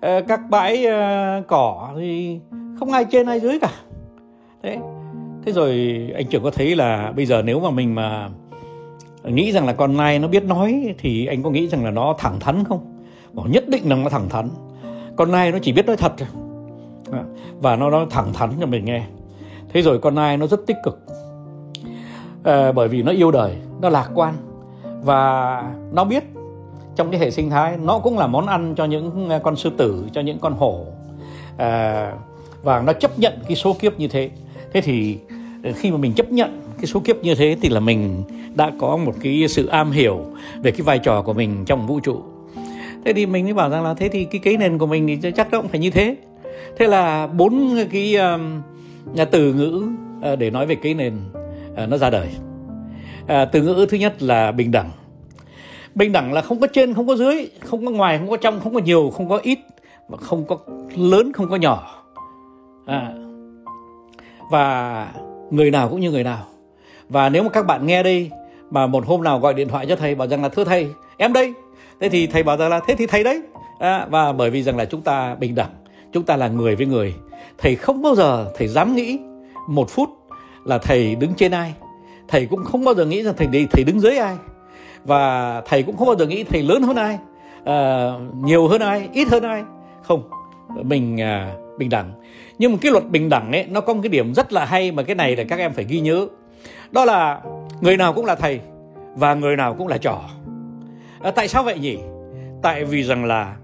các 0.00 0.40
bãi 0.50 0.86
cỏ 1.48 1.90
thì 1.96 2.40
không 2.78 2.92
ai 2.92 3.04
trên 3.04 3.26
ai 3.26 3.40
dưới 3.40 3.58
cả. 3.58 3.70
Thế 4.62 4.78
thế 5.44 5.52
rồi 5.52 5.98
anh 6.14 6.26
trưởng 6.26 6.42
có 6.42 6.50
thấy 6.50 6.76
là 6.76 7.12
bây 7.16 7.26
giờ 7.26 7.42
nếu 7.42 7.60
mà 7.60 7.70
mình 7.70 7.94
mà 7.94 8.28
nghĩ 9.24 9.52
rằng 9.52 9.66
là 9.66 9.72
con 9.72 9.96
nai 9.96 10.18
nó 10.18 10.28
biết 10.28 10.44
nói 10.44 10.94
thì 10.98 11.26
anh 11.26 11.42
có 11.42 11.50
nghĩ 11.50 11.68
rằng 11.68 11.84
là 11.84 11.90
nó 11.90 12.14
thẳng 12.18 12.40
thắn 12.40 12.64
không? 12.64 12.98
Bảo 13.32 13.46
nhất 13.46 13.68
định 13.68 13.88
là 13.88 13.96
nó 13.96 14.08
thẳng 14.08 14.28
thắn. 14.28 14.48
Con 15.16 15.32
nai 15.32 15.52
nó 15.52 15.58
chỉ 15.62 15.72
biết 15.72 15.86
nói 15.86 15.96
thật 15.96 16.12
và 17.60 17.76
nó 17.76 17.90
nói 17.90 18.06
thẳng 18.10 18.32
thắn 18.32 18.50
cho 18.60 18.66
mình 18.66 18.84
nghe. 18.84 19.02
Thế 19.72 19.82
rồi 19.82 19.98
con 19.98 20.14
nai 20.14 20.36
nó 20.36 20.46
rất 20.46 20.66
tích 20.66 20.76
cực. 20.84 21.00
À, 22.44 22.72
bởi 22.72 22.88
vì 22.88 23.02
nó 23.02 23.12
yêu 23.12 23.30
đời 23.30 23.56
nó 23.80 23.88
lạc 23.88 24.10
quan 24.14 24.34
và 25.02 25.62
nó 25.92 26.04
biết 26.04 26.24
trong 26.96 27.10
cái 27.10 27.20
hệ 27.20 27.30
sinh 27.30 27.50
thái 27.50 27.76
nó 27.76 27.98
cũng 27.98 28.18
là 28.18 28.26
món 28.26 28.46
ăn 28.46 28.74
cho 28.76 28.84
những 28.84 29.28
ờ, 29.28 29.38
con 29.38 29.56
sư 29.56 29.70
tử 29.76 30.04
cho 30.12 30.20
những 30.20 30.38
con 30.38 30.52
hổ. 30.52 30.86
À, 31.56 32.12
và 32.62 32.82
nó 32.82 32.92
chấp 32.92 33.18
nhận 33.18 33.32
cái 33.48 33.56
số 33.56 33.72
kiếp 33.72 33.98
như 33.98 34.08
thế. 34.08 34.30
Thế 34.72 34.80
thì 34.80 35.18
ờ, 35.64 35.72
khi 35.76 35.90
mà 35.90 35.96
mình 35.96 36.12
chấp 36.12 36.32
nhận 36.32 36.60
cái 36.76 36.86
số 36.86 37.00
kiếp 37.00 37.16
như 37.16 37.34
thế 37.34 37.56
thì 37.62 37.68
là 37.68 37.80
mình 37.80 38.22
đã 38.54 38.72
có 38.80 38.96
một 38.96 39.14
cái 39.22 39.48
sự 39.48 39.66
am 39.66 39.90
hiểu 39.90 40.24
về 40.62 40.70
cái 40.70 40.80
vai 40.80 40.98
trò 40.98 41.22
của 41.22 41.32
mình 41.32 41.64
trong 41.64 41.86
vũ 41.86 42.00
trụ. 42.00 42.22
Thế 43.04 43.12
thì 43.12 43.26
mình 43.26 43.44
mới 43.44 43.54
bảo 43.54 43.70
rằng 43.70 43.84
là 43.84 43.94
thế 43.94 44.08
thì 44.08 44.24
cái 44.24 44.40
cấy 44.44 44.56
nền 44.56 44.78
của 44.78 44.86
mình 44.86 45.18
thì 45.22 45.32
chắc 45.32 45.50
nó 45.50 45.60
cũng 45.60 45.68
phải 45.68 45.80
như 45.80 45.90
thế. 45.90 46.16
Thế 46.78 46.86
là 46.86 47.26
bốn 47.26 47.76
cái 47.92 48.16
uh, 49.22 49.30
từ 49.30 49.54
ngữ 49.54 49.88
uh, 50.32 50.38
để 50.38 50.50
nói 50.50 50.66
về 50.66 50.74
cấy 50.74 50.94
nền 50.94 51.14
uh, 51.72 51.88
nó 51.88 51.96
ra 51.96 52.10
đời 52.10 52.28
à, 53.26 53.44
từ 53.44 53.62
ngữ 53.62 53.86
thứ 53.90 53.96
nhất 53.96 54.22
là 54.22 54.52
bình 54.52 54.70
đẳng. 54.70 54.90
Bình 55.94 56.12
đẳng 56.12 56.32
là 56.32 56.40
không 56.40 56.60
có 56.60 56.66
trên 56.66 56.94
không 56.94 57.06
có 57.06 57.16
dưới 57.16 57.50
không 57.60 57.84
có 57.84 57.90
ngoài 57.90 58.18
không 58.18 58.30
có 58.30 58.36
trong 58.36 58.60
không 58.60 58.74
có 58.74 58.80
nhiều 58.80 59.10
không 59.10 59.28
có 59.28 59.40
ít 59.42 59.58
và 60.08 60.16
không 60.16 60.44
có 60.48 60.58
lớn 60.96 61.32
không 61.32 61.50
có 61.50 61.56
nhỏ. 61.56 62.04
À, 62.86 63.12
và 64.50 65.08
người 65.50 65.70
nào 65.70 65.88
cũng 65.88 66.00
như 66.00 66.10
người 66.10 66.24
nào. 66.24 66.46
Và 67.08 67.28
nếu 67.28 67.42
mà 67.42 67.48
các 67.48 67.66
bạn 67.66 67.86
nghe 67.86 68.02
đây 68.02 68.30
mà 68.70 68.86
một 68.86 69.06
hôm 69.06 69.22
nào 69.22 69.38
gọi 69.38 69.54
điện 69.54 69.68
thoại 69.68 69.86
cho 69.88 69.96
thầy 69.96 70.14
bảo 70.14 70.28
rằng 70.28 70.42
là 70.42 70.48
thưa 70.48 70.64
thầy 70.64 70.88
em 71.16 71.32
đây. 71.32 71.52
Thế 72.00 72.08
thì 72.08 72.26
thầy 72.26 72.42
bảo 72.42 72.56
rằng 72.56 72.70
là 72.70 72.80
thế 72.86 72.94
thì 72.94 73.06
thầy 73.06 73.24
đấy. 73.24 73.42
À, 73.78 74.06
và 74.10 74.32
bởi 74.32 74.50
vì 74.50 74.62
rằng 74.62 74.76
là 74.76 74.84
chúng 74.84 75.00
ta 75.00 75.34
bình 75.34 75.54
đẳng 75.54 75.70
chúng 76.12 76.24
ta 76.24 76.36
là 76.36 76.48
người 76.48 76.76
với 76.76 76.86
người 76.86 77.14
thầy 77.58 77.76
không 77.76 78.02
bao 78.02 78.14
giờ 78.14 78.52
thầy 78.56 78.68
dám 78.68 78.94
nghĩ 78.94 79.18
một 79.68 79.90
phút 79.90 80.10
là 80.64 80.78
thầy 80.78 81.14
đứng 81.14 81.34
trên 81.34 81.52
ai 81.52 81.74
thầy 82.32 82.46
cũng 82.46 82.64
không 82.64 82.84
bao 82.84 82.94
giờ 82.94 83.04
nghĩ 83.04 83.22
rằng 83.22 83.34
thầy 83.36 83.46
đi 83.46 83.66
thầy 83.66 83.84
đứng 83.84 84.00
dưới 84.00 84.16
ai. 84.16 84.36
Và 85.04 85.60
thầy 85.60 85.82
cũng 85.82 85.96
không 85.96 86.06
bao 86.06 86.16
giờ 86.16 86.26
nghĩ 86.26 86.44
thầy 86.44 86.62
lớn 86.62 86.82
hơn 86.82 86.96
ai 86.96 87.18
uh, 87.62 88.34
nhiều 88.44 88.68
hơn 88.68 88.80
ai 88.80 89.08
ít 89.12 89.28
hơn 89.28 89.42
ai. 89.42 89.62
Không 90.02 90.22
mình 90.82 91.16
uh, 91.16 91.78
bình 91.78 91.88
đẳng. 91.88 92.12
Nhưng 92.58 92.72
mà 92.72 92.78
cái 92.80 92.92
luật 92.92 93.10
bình 93.10 93.28
đẳng 93.28 93.52
ấy 93.52 93.66
nó 93.70 93.80
có 93.80 93.94
một 93.94 94.00
cái 94.02 94.08
điểm 94.08 94.34
rất 94.34 94.52
là 94.52 94.64
hay 94.64 94.92
mà 94.92 95.02
cái 95.02 95.14
này 95.14 95.36
là 95.36 95.44
các 95.44 95.58
em 95.58 95.72
phải 95.72 95.84
ghi 95.84 96.00
nhớ. 96.00 96.26
Đó 96.90 97.04
là 97.04 97.40
người 97.80 97.96
nào 97.96 98.12
cũng 98.12 98.24
là 98.24 98.34
thầy 98.34 98.60
và 99.14 99.34
người 99.34 99.56
nào 99.56 99.74
cũng 99.74 99.88
là 99.88 99.98
trò. 99.98 100.20
À, 101.20 101.30
tại 101.30 101.48
sao 101.48 101.62
vậy 101.62 101.78
nhỉ? 101.78 101.98
Tại 102.62 102.84
vì 102.84 103.02
rằng 103.02 103.24
là 103.24 103.56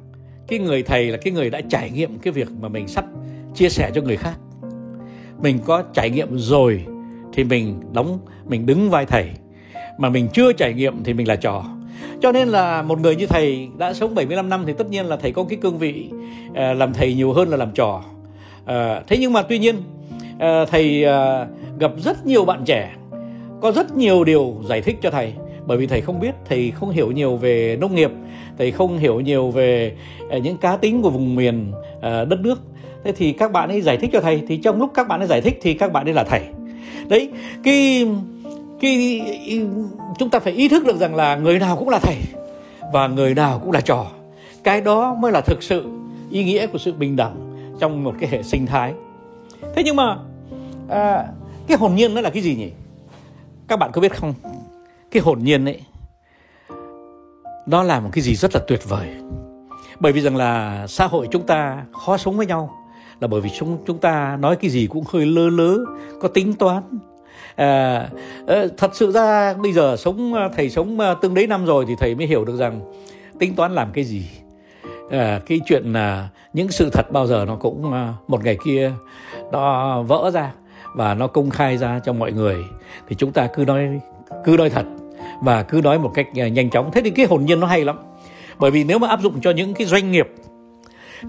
cái 0.49 0.59
người 0.59 0.83
thầy 0.83 1.11
là 1.11 1.19
cái 1.19 1.33
người 1.33 1.51
đã 1.51 1.61
trải 1.61 1.91
nghiệm 1.91 2.19
cái 2.19 2.33
việc 2.33 2.49
mà 2.61 2.69
mình 2.69 2.89
sắp 2.89 3.05
chia 3.55 3.69
sẻ 3.69 3.91
cho 3.95 4.03
người 4.03 4.17
khác. 4.17 4.35
Mình 5.43 5.59
có 5.67 5.83
trải 5.93 6.11
nghiệm 6.11 6.39
rồi 6.39 6.87
thì 7.39 7.45
mình 7.45 7.81
đóng, 7.93 8.19
mình 8.49 8.67
đứng 8.67 8.91
vai 8.91 9.07
thầy. 9.07 9.31
Mà 9.99 10.09
mình 10.09 10.29
chưa 10.33 10.53
trải 10.53 10.73
nghiệm 10.73 11.05
thì 11.05 11.15
mình 11.15 11.29
là 11.29 11.37
trò. 11.37 11.65
Cho 12.21 12.33
nên 12.33 12.49
là 12.49 12.83
một 12.83 13.01
người 13.01 13.17
như 13.17 13.27
thầy 13.27 13.69
đã 13.79 13.95
sống 13.95 14.15
75 14.15 14.49
năm 14.49 14.65
thì 14.67 14.73
tất 14.79 14.91
nhiên 14.91 15.07
là 15.07 15.17
thầy 15.17 15.33
có 15.33 15.45
cái 15.49 15.59
cương 15.63 15.79
vị 15.79 16.11
ờ, 16.55 16.75
làm 16.75 16.93
thầy 16.93 17.15
nhiều 17.15 17.33
hơn 17.33 17.49
là 17.49 17.57
làm 17.57 17.71
trò. 17.75 18.03
Ờ, 18.65 19.03
thế 19.07 19.17
nhưng 19.21 19.33
mà 19.33 19.43
tuy 19.43 19.59
nhiên 19.59 19.77
ờ, 20.39 20.65
thầy 20.65 21.05
gặp 21.79 21.93
rất 21.99 22.27
nhiều 22.27 22.45
bạn 22.45 22.65
trẻ, 22.65 22.95
có 23.61 23.73
rất 23.73 23.97
nhiều 23.97 24.25
điều 24.25 24.57
giải 24.65 24.81
thích 24.81 24.97
cho 25.03 25.11
thầy. 25.11 25.33
Bởi 25.67 25.79
vì 25.79 25.87
thầy 25.87 26.01
không 26.01 26.21
biết, 26.21 26.35
thầy 26.49 26.71
không 26.71 26.91
hiểu 26.91 27.11
nhiều 27.11 27.37
về 27.37 27.77
nông 27.81 27.95
nghiệp, 27.95 28.11
thầy 28.59 28.71
không 28.71 28.99
hiểu 28.99 29.21
nhiều 29.21 29.51
về 29.51 29.97
những 30.43 30.57
cá 30.57 30.77
tính 30.77 31.03
của 31.03 31.11
vùng 31.11 31.35
miền 31.35 31.73
đất 32.03 32.41
nước. 32.41 32.61
Thế 33.05 33.13
thì 33.13 33.33
các 33.33 33.53
bạn 33.53 33.69
ấy 33.69 33.81
giải 33.81 33.97
thích 33.97 34.11
cho 34.13 34.21
thầy, 34.21 34.43
thì 34.49 34.57
trong 34.57 34.79
lúc 34.79 34.91
các 34.95 35.09
bạn 35.09 35.21
ấy 35.21 35.27
giải 35.27 35.41
thích 35.41 35.59
thì 35.63 35.75
các 35.75 35.93
bạn 35.93 36.09
ấy 36.09 36.15
là 36.15 36.25
thầy 36.25 36.41
đấy 37.09 37.31
cái 37.63 38.07
cái 38.81 39.23
chúng 40.19 40.31
ta 40.31 40.39
phải 40.39 40.53
ý 40.53 40.69
thức 40.69 40.87
được 40.87 40.97
rằng 40.97 41.15
là 41.15 41.37
người 41.37 41.59
nào 41.59 41.77
cũng 41.77 41.89
là 41.89 41.99
thầy 41.99 42.17
và 42.93 43.07
người 43.07 43.35
nào 43.35 43.59
cũng 43.59 43.73
là 43.73 43.81
trò. 43.81 44.07
Cái 44.65 44.81
đó 44.81 45.15
mới 45.15 45.33
là 45.33 45.41
thực 45.41 45.63
sự 45.63 45.87
ý 46.31 46.45
nghĩa 46.45 46.67
của 46.67 46.79
sự 46.79 46.93
bình 46.93 47.17
đẳng 47.17 47.37
trong 47.81 48.05
một 48.05 48.15
cái 48.21 48.31
hệ 48.31 48.43
sinh 48.43 48.67
thái. 48.67 48.95
Thế 49.77 49.83
nhưng 49.85 49.97
mà 49.97 50.17
à, 50.89 51.25
cái 51.67 51.79
hồn 51.79 51.95
nhiên 51.95 52.15
nó 52.15 52.21
là 52.21 52.31
cái 52.31 52.43
gì 52.43 52.55
nhỉ? 52.55 52.71
Các 53.69 53.79
bạn 53.79 53.93
có 53.93 54.01
biết 54.01 54.17
không? 54.17 54.35
Cái 55.11 55.23
hồn 55.23 55.39
nhiên 55.45 55.65
ấy 55.65 55.81
nó 57.67 57.83
là 57.83 58.01
một 58.01 58.11
cái 58.13 58.23
gì 58.23 58.35
rất 58.35 58.55
là 58.55 58.61
tuyệt 58.69 58.89
vời. 58.89 59.09
Bởi 60.01 60.13
vì 60.13 60.21
rằng 60.21 60.37
là 60.37 60.87
xã 60.87 61.07
hội 61.07 61.29
chúng 61.31 61.47
ta 61.47 61.85
khó 61.93 62.17
sống 62.17 62.37
với 62.37 62.47
nhau 62.47 62.78
là 63.21 63.29
bởi 63.29 63.41
vì 63.41 63.51
chúng 63.59 63.79
chúng 63.87 63.99
ta 63.99 64.37
nói 64.41 64.57
cái 64.57 64.71
gì 64.71 64.87
cũng 64.87 65.05
hơi 65.09 65.27
lơ 65.27 65.49
lớ 65.51 65.79
có 66.21 66.29
tính 66.29 66.55
toán. 66.55 66.83
À, 67.57 68.09
ờ, 68.47 68.69
thật 68.77 68.91
sự 68.95 69.13
ra 69.13 69.55
bây 69.55 69.73
giờ 69.73 69.97
sống 69.99 70.35
à, 70.35 70.49
thầy 70.57 70.71
sống 70.71 71.01
à, 71.01 71.15
tương 71.15 71.35
đấy 71.35 71.47
năm 71.47 71.67
rồi 71.67 71.85
thì 71.89 71.95
thầy 71.99 72.15
mới 72.15 72.27
hiểu 72.27 72.45
được 72.45 72.57
rằng 72.57 72.81
tính 73.39 73.55
toán 73.55 73.75
làm 73.75 73.91
cái 73.93 74.05
gì. 74.05 74.23
À, 75.11 75.41
cái 75.47 75.61
chuyện 75.67 75.93
là 75.93 76.29
những 76.53 76.69
sự 76.69 76.91
thật 76.93 77.13
bao 77.13 77.27
giờ 77.27 77.45
nó 77.49 77.57
cũng 77.57 77.93
à, 77.93 78.15
một 78.29 78.45
ngày 78.45 78.59
kia 78.65 78.93
nó 79.53 80.03
vỡ 80.03 80.31
ra 80.35 80.53
và 80.95 81.15
nó 81.15 81.27
công 81.27 81.51
khai 81.51 81.77
ra 81.77 82.01
cho 82.05 82.13
mọi 82.13 82.33
người. 82.33 82.57
Thì 83.09 83.17
chúng 83.19 83.33
ta 83.33 83.49
cứ 83.55 83.65
nói 83.65 84.01
cứ 84.45 84.57
nói 84.57 84.71
thật 84.71 84.85
và 85.43 85.63
cứ 85.63 85.81
nói 85.85 85.99
một 85.99 86.11
cách 86.15 86.27
nhanh 86.35 86.71
chóng. 86.71 86.91
Thế 86.93 87.01
thì 87.05 87.11
cái 87.11 87.27
hồn 87.27 87.45
nhiên 87.45 87.61
nó 87.61 87.67
hay 87.67 87.85
lắm. 87.85 87.99
Bởi 88.59 88.71
vì 88.71 88.85
nếu 88.85 88.99
mà 88.99 89.09
áp 89.09 89.21
dụng 89.23 89.41
cho 89.41 89.51
những 89.51 89.75
cái 89.75 89.87
doanh 89.87 90.13
nghiệp 90.13 90.29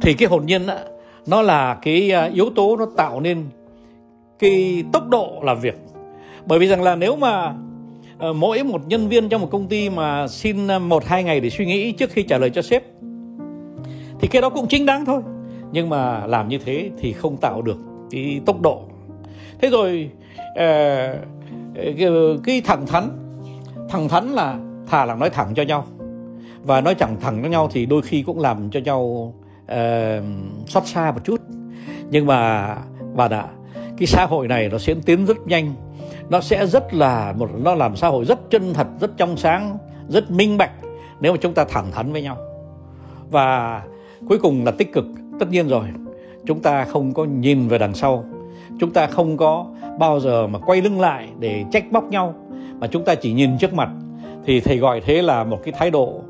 thì 0.02 0.14
cái 0.14 0.28
hồn 0.28 0.46
nhiên 0.46 0.68
nó 1.28 1.42
là 1.42 1.80
cái 1.82 2.12
à, 2.12 2.30
yếu 2.34 2.50
tố 2.50 2.78
nó 2.78 2.86
tạo 2.98 3.20
nên 3.20 3.46
cái 4.40 4.84
tốc 4.94 5.10
độ 5.10 5.40
làm 5.44 5.60
việc. 5.60 5.76
Bởi 6.46 6.60
vì 6.60 6.68
rằng 6.68 6.82
là 6.82 6.96
nếu 6.96 7.16
mà 7.16 7.54
ờ, 8.18 8.34
mỗi 8.34 8.64
một 8.64 8.88
nhân 8.88 9.08
viên 9.08 9.30
trong 9.30 9.42
một 9.42 9.48
công 9.52 9.68
ty 9.68 9.90
mà 9.90 10.28
xin 10.28 10.68
à, 10.68 10.80
một, 10.80 11.06
hai 11.06 11.24
ngày 11.24 11.40
để 11.40 11.50
suy 11.50 11.66
nghĩ 11.66 11.92
trước 11.92 12.12
khi 12.12 12.24
trả 12.24 12.38
lời 12.38 12.50
cho 12.50 12.62
sếp, 12.62 12.84
thì 14.20 14.28
cái 14.28 14.42
đó 14.42 14.50
cũng 14.50 14.68
chính 14.68 14.86
đáng 14.86 15.06
thôi. 15.06 15.22
Nhưng 15.72 15.90
mà 15.90 16.28
làm 16.28 16.48
như 16.48 16.58
thế 16.58 16.90
thì 16.98 17.14
không 17.14 17.38
tạo 17.38 17.62
được 17.62 17.78
cái 18.12 18.42
tốc 18.46 18.62
độ. 18.62 18.82
Thế 19.62 19.70
rồi 19.70 20.10
ờ, 20.56 21.08
ờ, 21.76 22.38
cái 22.44 22.62
thẳng 22.62 22.88
thắn 22.88 23.10
thẳng 23.90 24.10
thắn 24.10 24.28
là 24.28 24.58
thà 24.88 25.06
là 25.06 25.16
nói 25.16 25.30
thẳng 25.30 25.54
cho 25.56 25.64
nhau. 25.64 25.86
Và 26.64 26.82
nói 26.82 26.96
chẳng 26.96 27.16
thẳng 27.22 27.40
cho 27.44 27.50
nhau 27.50 27.70
thì 27.72 27.86
đôi 27.86 28.02
khi 28.02 28.24
cũng 28.24 28.40
làm 28.40 28.70
cho 28.70 28.80
nhau 28.80 29.34
uh, 29.72 30.24
xót 30.68 30.88
xa 30.88 31.12
một 31.12 31.20
chút. 31.24 31.42
Nhưng 32.10 32.26
mà 32.26 32.76
bạn 33.16 33.32
ạ 33.32 33.46
cái 33.98 34.08
xã 34.08 34.26
hội 34.26 34.48
này 34.48 34.70
nó 34.70 34.78
sẽ 34.78 34.96
tiến 35.06 35.26
rất 35.26 35.38
nhanh. 35.48 35.74
Nó 36.30 36.42
sẽ 36.42 36.66
rất 36.66 36.94
là 36.94 37.34
một 37.38 37.50
nó 37.58 37.76
làm 37.76 37.96
xã 37.96 38.08
hội 38.08 38.26
rất 38.26 38.50
chân 38.50 38.74
thật 38.74 38.88
rất 39.00 39.18
trong 39.18 39.38
sáng 39.38 39.78
rất 40.08 40.32
minh 40.32 40.58
bạch 40.58 40.72
nếu 41.20 41.32
mà 41.32 41.38
chúng 41.42 41.54
ta 41.54 41.66
thẳng 41.70 41.92
thắn 41.92 42.12
với 42.12 42.22
nhau. 42.22 42.38
Và 43.32 43.82
cuối 44.30 44.38
cùng 44.38 44.66
là 44.66 44.72
tích 44.72 44.94
cực. 44.94 45.06
Tất 45.40 45.50
nhiên 45.50 45.68
rồi 45.68 45.84
chúng 46.46 46.62
ta 46.62 46.86
không 46.86 47.14
có 47.14 47.26
nhìn 47.26 47.68
về 47.68 47.78
đằng 47.78 47.94
sau. 47.94 48.26
Chúng 48.80 48.92
ta 48.92 49.08
không 49.08 49.38
có 49.38 49.66
bao 50.00 50.20
giờ 50.20 50.48
mà 50.48 50.60
quay 50.60 50.82
lưng 50.82 51.00
lại 51.00 51.30
để 51.40 51.66
trách 51.72 51.92
móc 51.92 52.04
nhau 52.04 52.36
mà 52.80 52.88
chúng 52.88 53.06
ta 53.06 53.16
chỉ 53.16 53.34
nhìn 53.34 53.58
trước 53.58 53.74
mặt. 53.74 53.90
Thì 54.46 54.60
thầy 54.60 54.78
gọi 54.78 55.02
thế 55.06 55.22
là 55.22 55.44
một 55.44 55.60
cái 55.64 55.74
thái 55.78 55.92
độ 55.92 56.22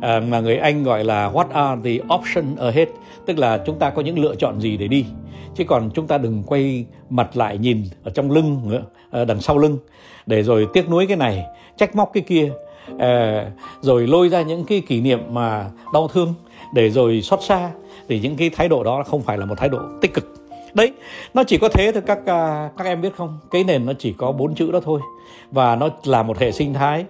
à, 0.00 0.20
mà 0.20 0.40
người 0.40 0.56
Anh 0.56 0.84
gọi 0.84 1.04
là 1.04 1.30
what 1.30 1.46
are 1.52 1.80
the 1.84 2.14
options 2.14 2.58
ahead 2.58 2.88
tức 3.26 3.38
là 3.38 3.58
chúng 3.66 3.78
ta 3.78 3.90
có 3.90 4.02
những 4.02 4.18
lựa 4.18 4.34
chọn 4.34 4.60
gì 4.60 4.76
để 4.76 4.88
đi. 4.88 5.06
Chứ 5.54 5.64
còn 5.64 5.90
chúng 5.94 6.06
ta 6.06 6.18
đừng 6.18 6.42
quay 6.46 6.84
mặt 7.10 7.36
lại 7.36 7.58
nhìn 7.58 7.82
ở 8.04 8.10
trong 8.10 8.30
lưng 8.30 8.60
nữa 8.64 8.82
đằng 9.24 9.40
sau 9.40 9.58
lưng. 9.58 9.78
Để 10.26 10.42
rồi 10.42 10.66
tiếc 10.72 10.90
nuối 10.90 11.06
cái 11.06 11.16
này 11.16 11.44
trách 11.76 11.96
móc 11.96 12.10
cái 12.12 12.22
kia 12.22 12.52
rồi 13.80 14.06
lôi 14.06 14.28
ra 14.28 14.42
những 14.42 14.64
cái 14.64 14.80
kỷ 14.80 15.00
niệm 15.00 15.20
mà 15.30 15.70
đau 15.94 16.08
thương. 16.08 16.34
Để 16.74 16.90
rồi 16.90 17.22
xót 17.22 17.42
xa 17.42 17.70
thì 18.08 18.20
những 18.20 18.36
cái 18.36 18.50
thái 18.50 18.68
độ 18.68 18.84
đó 18.84 19.02
không 19.06 19.22
phải 19.22 19.38
là 19.38 19.46
một 19.46 19.58
thái 19.58 19.68
độ 19.68 19.78
tích 20.00 20.14
cực. 20.14 20.34
Đấy 20.74 20.92
nó 21.34 21.44
chỉ 21.44 21.58
có 21.58 21.68
thế 21.68 21.92
thôi 21.92 22.02
các 22.06 22.26
à, 22.26 22.70
các 22.76 22.84
em 22.84 23.00
biết 23.00 23.16
không? 23.16 23.38
Cái 23.50 23.64
nền 23.64 23.86
nó 23.86 23.92
chỉ 23.98 24.12
có 24.12 24.32
bốn 24.32 24.54
chữ 24.54 24.70
đó 24.72 24.80
thôi. 24.84 25.00
Và 25.50 25.76
nó 25.76 25.88
là 26.04 26.22
một 26.22 26.38
hệ 26.38 26.52
sinh 26.52 26.74
thái. 26.74 27.04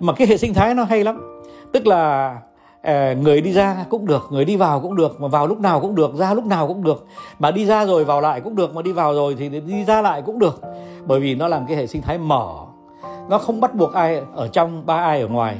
Mà 0.00 0.12
cái 0.12 0.28
hệ 0.28 0.36
sinh 0.36 0.54
thái 0.54 0.74
nó 0.74 0.84
hay 0.84 1.04
lắm 1.04 1.37
tức 1.72 1.86
là 1.86 2.36
ờ, 2.82 3.14
người 3.14 3.40
đi 3.40 3.52
ra 3.52 3.84
cũng 3.90 4.06
được 4.06 4.28
người 4.30 4.44
đi 4.44 4.56
vào 4.56 4.80
cũng 4.80 4.96
được 4.96 5.20
mà 5.20 5.28
vào 5.28 5.46
lúc 5.46 5.60
nào 5.60 5.80
cũng 5.80 5.94
được 5.94 6.14
ra 6.14 6.34
lúc 6.34 6.44
nào 6.44 6.68
cũng 6.68 6.84
được. 6.84 7.06
Mà 7.38 7.50
đi 7.50 7.66
ra 7.66 7.86
rồi 7.86 8.04
vào 8.04 8.20
lại 8.20 8.40
cũng 8.40 8.56
được 8.56 8.74
mà 8.74 8.82
đi 8.82 8.92
vào 8.92 9.14
rồi 9.14 9.36
thì 9.38 9.48
đi 9.48 9.84
ra 9.84 10.02
lại 10.02 10.22
cũng 10.22 10.38
được. 10.38 10.60
Bởi 11.06 11.20
vì 11.20 11.34
nó 11.34 11.48
làm 11.48 11.66
cái 11.66 11.76
hệ 11.76 11.86
sinh 11.86 12.02
thái 12.02 12.18
mở. 12.18 12.54
Nó 13.28 13.38
không 13.38 13.60
bắt 13.60 13.74
buộc 13.74 13.92
ai 13.92 14.20
ở 14.34 14.48
trong 14.48 14.86
ba 14.86 14.96
ai 14.96 15.20
ở 15.20 15.28
ngoài. 15.28 15.56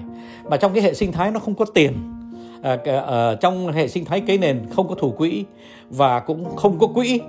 Mà 0.50 0.57
trong 0.57 0.73
cái 0.75 0.83
hệ 0.83 0.95
sinh 0.95 1.12
thái 1.12 1.31
nó 1.31 1.41
không 1.41 1.55
có 1.55 1.65
tiền. 1.75 1.93
Ờ, 2.62 2.79
à, 2.85 2.93
ở 2.93 3.00
ờ, 3.00 3.35
trong 3.35 3.73
hệ 3.73 3.88
sinh 3.88 4.05
thái 4.05 4.21
cấy 4.21 4.38
nền 4.38 4.67
không 4.77 4.88
có 4.88 4.95
thủ 4.95 5.11
quỹ 5.11 5.45
và 5.91 6.21
cũng 6.21 6.57
không 6.57 6.79
có 6.79 6.87
quỹ. 6.87 7.21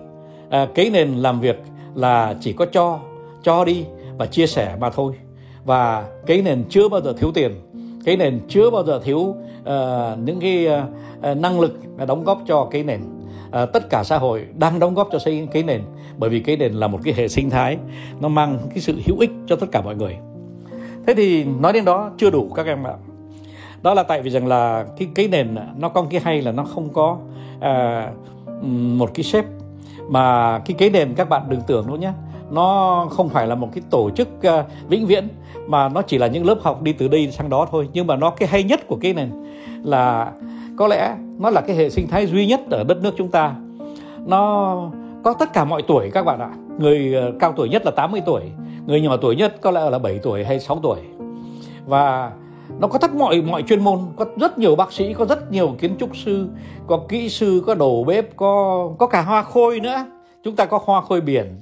À, 0.49 0.67
cấy 0.75 0.89
nền 0.89 1.15
làm 1.15 1.39
việc 1.39 1.63
là 1.95 2.35
chỉ 2.41 2.53
có 2.53 2.65
cho 2.65 2.99
cho 3.43 3.65
đi 3.65 3.85
và 4.17 4.25
chia 4.25 4.47
sẻ 4.47 4.75
mà 4.79 4.89
thôi. 4.89 5.13
Và 5.65 6.05
cấy 6.25 6.41
nền 6.41 6.63
chưa 6.69 6.89
bao 6.89 7.01
giờ 7.01 7.13
thiếu 7.13 7.31
tiền 7.31 7.51
cái 8.05 8.17
nền 8.17 8.39
chưa 8.47 8.69
bao 8.69 8.83
giờ 8.83 8.99
thiếu 9.03 9.19
uh, 9.19 10.19
những 10.19 10.39
cái 10.39 10.67
uh, 10.67 11.37
năng 11.37 11.59
lực 11.59 11.79
đóng 12.07 12.23
góp 12.23 12.41
cho 12.47 12.67
cái 12.71 12.83
nền. 12.83 12.99
Uh, 13.63 13.73
tất 13.73 13.89
cả 13.89 14.03
xã 14.03 14.17
hội 14.17 14.45
đang 14.57 14.79
đóng 14.79 14.93
góp 14.93 15.09
cho 15.11 15.19
xây 15.19 15.47
cái 15.51 15.63
nền 15.63 15.81
bởi 16.17 16.29
vì 16.29 16.39
cái 16.39 16.57
nền 16.57 16.73
là 16.73 16.87
một 16.87 16.99
cái 17.03 17.13
hệ 17.13 17.27
sinh 17.27 17.49
thái 17.49 17.77
nó 18.19 18.27
mang 18.27 18.59
cái 18.69 18.79
sự 18.79 18.99
hữu 19.05 19.19
ích 19.19 19.31
cho 19.47 19.55
tất 19.55 19.67
cả 19.71 19.81
mọi 19.81 19.95
người. 19.95 20.17
Thế 21.07 21.13
thì 21.13 21.43
nói 21.43 21.73
đến 21.73 21.85
đó 21.85 22.11
chưa 22.17 22.29
đủ 22.29 22.49
các 22.55 22.65
em 22.65 22.83
ạ. 22.87 22.93
Đó 23.81 23.93
là 23.93 24.03
tại 24.03 24.21
vì 24.21 24.29
rằng 24.29 24.47
là 24.47 24.85
cái 24.97 25.07
cái 25.15 25.27
nền 25.27 25.55
nó 25.77 25.89
có 25.89 26.05
cái 26.09 26.21
hay 26.23 26.41
là 26.41 26.51
nó 26.51 26.63
không 26.63 26.89
có 26.93 27.17
uh, 27.57 28.63
một 28.71 29.11
cái 29.13 29.23
shape 29.23 29.47
mà 30.09 30.59
cái 30.59 30.75
cái 30.77 30.89
nền 30.89 31.15
các 31.15 31.29
bạn 31.29 31.41
đừng 31.49 31.61
tưởng 31.67 31.87
nữa 31.87 31.97
nhé 31.97 32.11
nó 32.51 33.07
không 33.09 33.29
phải 33.29 33.47
là 33.47 33.55
một 33.55 33.69
cái 33.73 33.83
tổ 33.89 34.09
chức 34.09 34.27
uh, 34.37 34.65
vĩnh 34.89 35.07
viễn 35.07 35.27
mà 35.67 35.89
nó 35.89 36.01
chỉ 36.01 36.17
là 36.17 36.27
những 36.27 36.45
lớp 36.45 36.57
học 36.61 36.81
đi 36.81 36.93
từ 36.93 37.07
đây 37.07 37.31
sang 37.31 37.49
đó 37.49 37.67
thôi. 37.71 37.89
Nhưng 37.93 38.07
mà 38.07 38.15
nó 38.15 38.29
cái 38.29 38.49
hay 38.49 38.63
nhất 38.63 38.87
của 38.87 38.97
cái 39.01 39.13
này 39.13 39.29
là 39.83 40.31
có 40.77 40.87
lẽ 40.87 41.15
nó 41.37 41.49
là 41.49 41.61
cái 41.61 41.75
hệ 41.75 41.89
sinh 41.89 42.07
thái 42.07 42.27
duy 42.27 42.47
nhất 42.47 42.61
ở 42.71 42.83
đất 42.83 43.03
nước 43.03 43.13
chúng 43.17 43.31
ta. 43.31 43.55
Nó 44.25 44.75
có 45.23 45.33
tất 45.33 45.53
cả 45.53 45.65
mọi 45.65 45.81
tuổi 45.87 46.09
các 46.13 46.25
bạn 46.25 46.39
ạ. 46.39 46.49
Người 46.79 47.15
uh, 47.29 47.39
cao 47.39 47.53
tuổi 47.57 47.69
nhất 47.69 47.85
là 47.85 47.91
80 47.91 48.21
tuổi 48.25 48.41
người 48.89 49.01
nhỏ 49.01 49.17
tuổi 49.17 49.35
nhất 49.35 49.55
có 49.61 49.71
lẽ 49.71 49.89
là 49.89 49.99
7 49.99 50.19
tuổi 50.23 50.43
hay 50.43 50.59
6 50.59 50.79
tuổi. 50.83 50.99
Và 51.85 52.31
nó 52.79 52.87
có 52.87 52.99
tất 52.99 53.15
mọi 53.15 53.41
mọi 53.41 53.63
chuyên 53.63 53.83
môn 53.83 53.99
có 54.15 54.25
rất 54.39 54.57
nhiều 54.57 54.75
bác 54.75 54.91
sĩ 54.91 55.13
có 55.13 55.25
rất 55.25 55.51
nhiều 55.51 55.75
kiến 55.79 55.95
trúc 55.99 56.17
sư 56.17 56.47
có 56.87 56.99
kỹ 57.09 57.29
sư 57.29 57.63
có 57.67 57.75
đầu 57.75 58.03
bếp 58.03 58.35
có 58.35 58.89
có 58.97 59.07
cả 59.07 59.21
hoa 59.21 59.43
khôi 59.43 59.79
nữa. 59.79 60.05
Chúng 60.43 60.55
ta 60.55 60.65
có 60.65 60.79
hoa 60.85 61.01
khôi 61.01 61.21
biển 61.21 61.59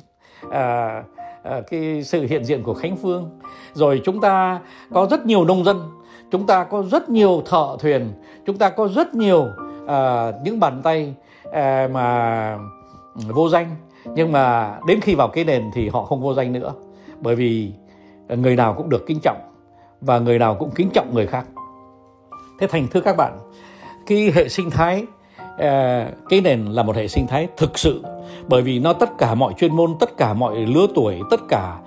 à, 0.51 1.03
à, 1.43 1.61
cái 1.69 2.03
sự 2.03 2.25
hiện 2.29 2.45
diện 2.45 2.63
của 2.63 2.73
khánh 2.73 2.95
phương. 2.95 3.29
Rồi 3.73 4.01
chúng 4.03 4.21
ta 4.21 4.59
có 4.93 5.07
rất 5.11 5.25
nhiều 5.25 5.45
nông 5.45 5.63
dân 5.63 5.91
chúng 6.31 6.47
ta 6.47 6.63
có 6.63 6.83
rất 6.91 7.09
nhiều 7.09 7.43
thợ 7.45 7.77
thuyền 7.79 8.11
chúng 8.45 8.57
ta 8.57 8.69
có 8.69 8.87
rất 8.87 9.15
nhiều 9.15 9.47
à, 9.87 10.31
những 10.43 10.59
bàn 10.59 10.81
tay 10.83 11.13
à, 11.51 11.89
mà 11.91 12.57
vô 13.27 13.49
danh. 13.49 13.75
Nhưng 14.15 14.31
mà 14.31 14.77
đến 14.87 15.01
khi 15.01 15.15
vào 15.15 15.27
cái 15.27 15.43
nền 15.43 15.63
thì 15.73 15.89
họ 15.89 16.03
không 16.03 16.21
vô 16.21 16.33
danh 16.33 16.53
nữa 16.53 16.73
bởi 17.21 17.35
vì 17.35 17.71
người 18.29 18.55
nào 18.55 18.73
cũng 18.73 18.89
được 18.89 19.05
kính 19.07 19.19
trọng 19.23 19.37
và 20.01 20.19
người 20.19 20.39
nào 20.39 20.55
cũng 20.55 20.71
kính 20.75 20.89
trọng 20.93 21.13
người 21.13 21.27
khác. 21.27 21.45
Thế 22.59 22.67
thành 22.67 22.87
thưa 22.91 23.01
các 23.01 23.17
bạn 23.17 23.39
cái 24.07 24.31
hệ 24.35 24.49
sinh 24.49 24.69
thái 24.69 25.05
à, 25.57 26.09
cái 26.29 26.41
nền 26.41 26.65
là 26.65 26.83
một 26.83 26.95
hệ 26.95 27.07
sinh 27.07 27.27
thái 27.27 27.47
thực 27.57 27.79
sự 27.79 28.03
bởi 28.47 28.61
vì 28.61 28.79
nó 28.79 28.93
tất 28.93 29.17
cả 29.17 29.35
mọi 29.35 29.53
chuyên 29.53 29.75
môn 29.75 29.95
tất 29.99 30.17
cả 30.17 30.33
mọi 30.33 30.55
lứa 30.55 30.87
tuổi 30.95 31.19
tất 31.29 31.39
cả 31.49 31.77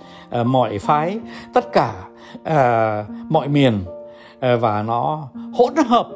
uh, 0.41 0.47
mọi 0.47 0.79
phái 0.79 1.19
tất 1.55 1.73
cả 1.73 1.95
uh, 2.35 3.31
mọi 3.31 3.49
miền 3.49 3.79
uh, 4.37 4.61
và 4.61 4.83
nó 4.83 5.29
hỗn 5.55 5.77
hợp 5.89 6.09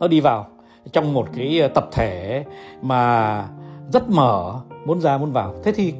nó 0.00 0.08
đi 0.08 0.20
vào 0.20 0.46
trong 0.92 1.14
một 1.14 1.28
cái 1.36 1.62
tập 1.74 1.88
thể 1.92 2.44
mà 2.82 3.44
rất 3.92 4.10
mở 4.10 4.54
muốn 4.84 5.00
ra 5.00 5.18
muốn 5.18 5.32
vào. 5.32 5.54
Thế 5.64 5.72
thì 5.72 5.94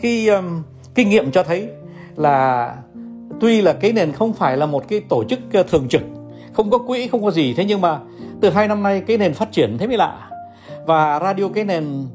cái 0.00 0.28
um, 0.28 0.62
kinh 0.94 1.08
nghiệm 1.08 1.30
cho 1.30 1.42
thấy 1.42 1.68
là 2.16 2.74
tuy 3.40 3.62
là 3.62 3.72
cái 3.72 3.92
nền 3.92 4.12
không 4.12 4.32
phải 4.32 4.56
là 4.56 4.66
một 4.66 4.88
cái 4.88 5.00
tổ 5.00 5.24
chức 5.24 5.38
thường 5.68 5.88
trực 5.88 6.02
không 6.52 6.70
có 6.70 6.78
quỹ 6.78 7.08
không 7.08 7.24
có 7.24 7.30
gì 7.30 7.54
thế 7.54 7.64
nhưng 7.64 7.80
mà 7.80 7.98
từ 8.40 8.50
hai 8.50 8.68
năm 8.68 8.82
nay 8.82 9.02
cái 9.06 9.18
nền 9.18 9.34
phát 9.34 9.52
triển 9.52 9.78
thế 9.78 9.86
mới 9.86 9.96
lạ. 9.96 10.30
Và 10.86 11.20
radio 11.20 11.48
cái 11.54 11.64
nền 11.64 12.06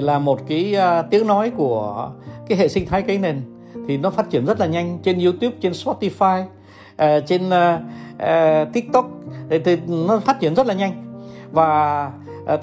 là 0.00 0.18
một 0.18 0.40
cái 0.48 0.74
à, 0.74 1.02
tiếng 1.02 1.26
nói 1.26 1.50
của 1.56 2.10
cái 2.48 2.58
hệ 2.58 2.68
sinh 2.68 2.86
thái 2.86 3.02
cái 3.02 3.18
nền. 3.18 3.42
Thì 3.88 3.98
nó 3.98 4.10
phát 4.10 4.30
triển 4.30 4.46
rất 4.46 4.60
là 4.60 4.66
nhanh 4.66 4.98
trên 5.02 5.18
YouTube, 5.18 5.56
trên 5.60 5.72
Spotify 5.72 6.44
à, 6.96 7.20
trên 7.20 7.50
à, 7.50 8.64
TikTok. 8.72 9.10
Thì 9.64 9.76
nó 9.86 10.18
phát 10.18 10.40
triển 10.40 10.54
rất 10.54 10.66
là 10.66 10.74
nhanh. 10.74 10.92
Và 11.52 12.10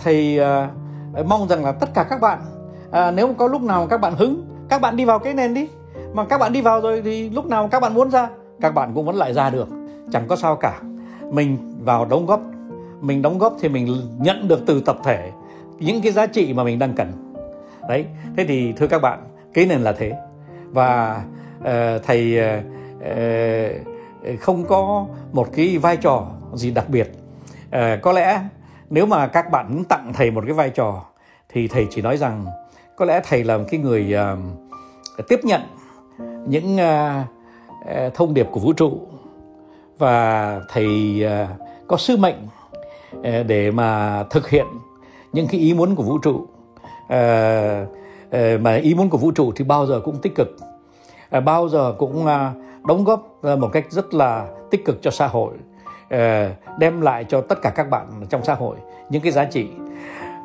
thầy 0.04 0.40
mong 1.26 1.48
rằng 1.48 1.66
là 1.66 1.72
tất 1.72 1.94
cả 1.94 2.04
các 2.04 2.22
bạn 2.22 2.40
nếu 3.16 3.34
có 3.34 3.48
lúc 3.48 3.62
nào 3.62 3.88
các 3.88 4.02
bạn 4.02 4.16
hứng, 4.16 4.46
các 4.70 4.82
bạn 4.82 4.96
đi 4.96 5.06
vào 5.06 5.20
cái 5.20 5.34
nền 5.34 5.54
đi. 5.54 5.68
Mà 6.14 6.26
các 6.26 6.38
bạn 6.38 6.54
đi 6.54 6.62
vào 6.62 6.82
rồi 6.82 7.02
thì 7.06 7.30
lúc 7.30 7.46
nào 7.46 7.68
các 7.68 7.80
bạn 7.80 7.94
muốn 7.94 8.12
ra, 8.12 8.30
các 8.62 8.74
bạn 8.74 8.92
cũng 8.96 9.06
vẫn 9.06 9.16
lại 9.16 9.34
ra 9.34 9.50
được. 9.50 9.68
Chẳng 10.12 10.28
có 10.28 10.36
sao 10.36 10.56
cả. 10.56 10.82
Mình 11.32 11.58
vào 11.86 12.06
đóng 12.06 12.26
góp. 12.26 12.42
Mình 13.02 13.22
đóng 13.22 13.38
góp 13.38 13.56
thì 13.60 13.70
mình 13.70 13.98
nhận 14.20 14.48
được 14.48 14.60
từ 14.66 14.82
tập 14.82 14.98
thể 15.04 15.32
những 15.86 16.02
cái 16.02 16.12
giá 16.12 16.28
trị 16.28 16.54
mà 16.54 16.64
mình 16.64 16.80
đang 16.80 16.94
cần. 16.94 17.34
Đấy 17.90 18.06
thế 18.38 18.46
thì 18.46 18.74
thưa 18.74 18.88
các 18.88 19.02
bạn 19.02 19.20
cái 19.54 19.66
nền 19.66 19.82
là 19.82 19.92
thế. 19.92 20.14
Và 20.70 21.24
uh, 21.60 22.04
thầy 22.04 22.40
uh, 23.00 24.40
không 24.40 24.66
có 24.66 25.06
một 25.34 25.48
cái 25.56 25.78
vai 25.78 25.98
trò 25.98 26.28
gì 26.54 26.72
đặc 26.72 26.90
biệt. 26.90 27.12
Uh, 27.68 28.02
có 28.02 28.12
lẽ 28.12 28.42
nếu 28.90 29.06
mà 29.06 29.28
các 29.28 29.52
bạn 29.52 29.84
tặng 29.90 30.12
thầy 30.14 30.32
một 30.32 30.44
cái 30.46 30.54
vai 30.54 30.70
trò 30.70 31.06
thì 31.50 31.68
thầy 31.68 31.88
chỉ 31.90 32.02
nói 32.02 32.18
rằng 32.18 32.46
có 32.96 33.06
lẽ 33.06 33.22
thầy 33.24 33.44
là 33.44 33.58
một 33.58 33.64
cái 33.70 33.80
người 33.80 34.16
uh, 35.20 35.28
tiếp 35.28 35.40
nhận 35.44 35.62
những 36.48 36.76
uh, 36.76 38.14
thông 38.14 38.34
điệp 38.34 38.48
của 38.52 38.60
vũ 38.60 38.74
trụ. 38.74 39.08
Và 39.98 40.60
thầy 40.70 41.24
uh, 41.26 41.50
có 41.88 41.98
sứ 41.98 42.18
mệnh 42.18 42.36
để 43.48 43.72
mà 43.72 44.24
thực 44.30 44.50
hiện 44.50 44.66
những 45.34 45.48
cái 45.48 45.60
ý 45.60 45.74
muốn 45.74 45.96
của 45.96 46.04
vũ 46.04 46.18
trụ 46.18 46.48
à, 47.08 47.86
mà 48.62 48.76
ý 48.76 48.94
muốn 48.96 49.10
của 49.10 49.18
vũ 49.18 49.32
trụ 49.32 49.52
thì 49.56 49.66
bao 49.66 49.86
giờ 49.86 50.02
cũng 50.04 50.18
tích 50.22 50.36
cực. 50.36 50.58
À, 51.30 51.40
bao 51.40 51.70
giờ 51.70 51.96
cũng 51.98 52.26
à, 52.26 52.54
đóng 52.88 53.04
góp 53.04 53.40
một 53.44 53.70
cách 53.74 53.86
rất 53.90 54.14
là 54.14 54.48
tích 54.72 54.86
cực 54.86 55.02
cho 55.02 55.12
xã 55.12 55.28
hội 55.28 55.54
à, 56.10 56.56
đem 56.80 57.02
lại 57.02 57.26
cho 57.30 57.42
tất 57.42 57.62
cả 57.62 57.70
các 57.70 57.90
bạn 57.90 58.08
trong 58.30 58.44
xã 58.44 58.54
hội 58.54 58.78
những 59.10 59.22
cái 59.22 59.32
giá 59.32 59.46
trị. 59.46 59.68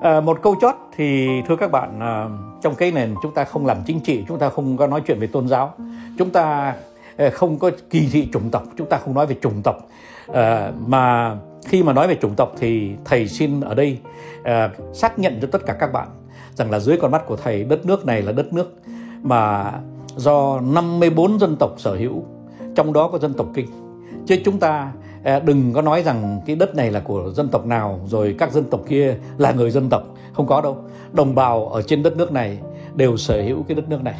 À, 0.00 0.20
một 0.20 0.42
câu 0.42 0.56
chót 0.60 0.74
thì 0.96 1.28
thưa 1.48 1.56
các 1.56 1.70
bạn 1.70 2.00
à, 2.00 2.28
trong 2.60 2.74
cái 2.74 2.90
nền 2.90 3.14
chúng 3.22 3.34
ta 3.34 3.44
không 3.44 3.66
làm 3.66 3.76
chính 3.86 4.00
trị 4.00 4.24
chúng 4.28 4.38
ta 4.38 4.48
không 4.48 4.76
có 4.76 4.86
nói 4.86 5.02
chuyện 5.06 5.20
về 5.20 5.26
tôn 5.26 5.48
giáo 5.48 5.74
chúng 6.18 6.30
ta 6.30 6.74
Ờ, 7.18 7.30
không 7.30 7.58
có 7.58 7.70
kỳ 7.90 8.08
thị 8.12 8.28
chủng 8.32 8.50
tộc 8.50 8.62
chúng 8.76 8.88
ta 8.88 8.98
không 8.98 9.14
nói 9.14 9.26
về 9.26 9.36
chủng 9.40 9.62
tộc. 9.62 9.88
À, 10.32 10.72
mà 10.86 11.36
khi 11.64 11.82
mà 11.82 11.92
nói 11.92 12.08
về 12.08 12.14
chủng 12.14 12.34
tộc 12.34 12.52
thì 12.58 12.92
thầy 13.04 13.28
xin 13.28 13.60
ở 13.60 13.74
đây 13.74 13.98
à, 14.44 14.70
xác 14.92 15.18
nhận 15.18 15.38
cho 15.42 15.48
tất 15.52 15.66
cả 15.66 15.72
các 15.72 15.92
bạn 15.92 16.08
rằng 16.54 16.70
là 16.70 16.78
dưới 16.78 16.96
con 16.96 17.10
mắt 17.10 17.26
của 17.26 17.36
thầy 17.36 17.64
đất 17.64 17.86
nước 17.86 18.06
này 18.06 18.22
là 18.22 18.32
đất 18.32 18.52
nước 18.52 18.74
mà 19.22 19.72
do 20.16 20.60
54 20.60 21.38
dân 21.38 21.56
tộc 21.56 21.74
sở 21.78 21.94
hữu 21.94 22.24
trong 22.74 22.92
đó 22.92 23.08
có 23.08 23.18
dân 23.18 23.34
tộc 23.34 23.46
kinh. 23.54 23.66
Chứ 24.26 24.36
chúng 24.44 24.58
ta 24.58 24.92
đừng 25.44 25.72
có 25.72 25.82
nói 25.82 26.02
rằng 26.02 26.40
cái 26.46 26.56
đất 26.56 26.74
này 26.74 26.90
là 26.90 27.00
của 27.00 27.30
dân 27.34 27.48
tộc 27.48 27.66
nào 27.66 28.00
rồi 28.06 28.34
các 28.38 28.52
dân 28.52 28.64
tộc 28.64 28.80
kia 28.88 29.16
là 29.38 29.52
người 29.52 29.70
dân 29.70 29.88
tộc. 29.90 30.02
Không 30.32 30.46
có 30.46 30.60
đâu. 30.60 30.78
Đồng 31.12 31.34
bào 31.34 31.68
ở 31.68 31.82
trên 31.82 32.02
đất 32.02 32.16
nước 32.16 32.32
này 32.32 32.58
đều 32.94 33.16
sở 33.16 33.42
hữu 33.42 33.62
cái 33.62 33.74
đất 33.74 33.88
nước 33.88 34.02
này. 34.02 34.18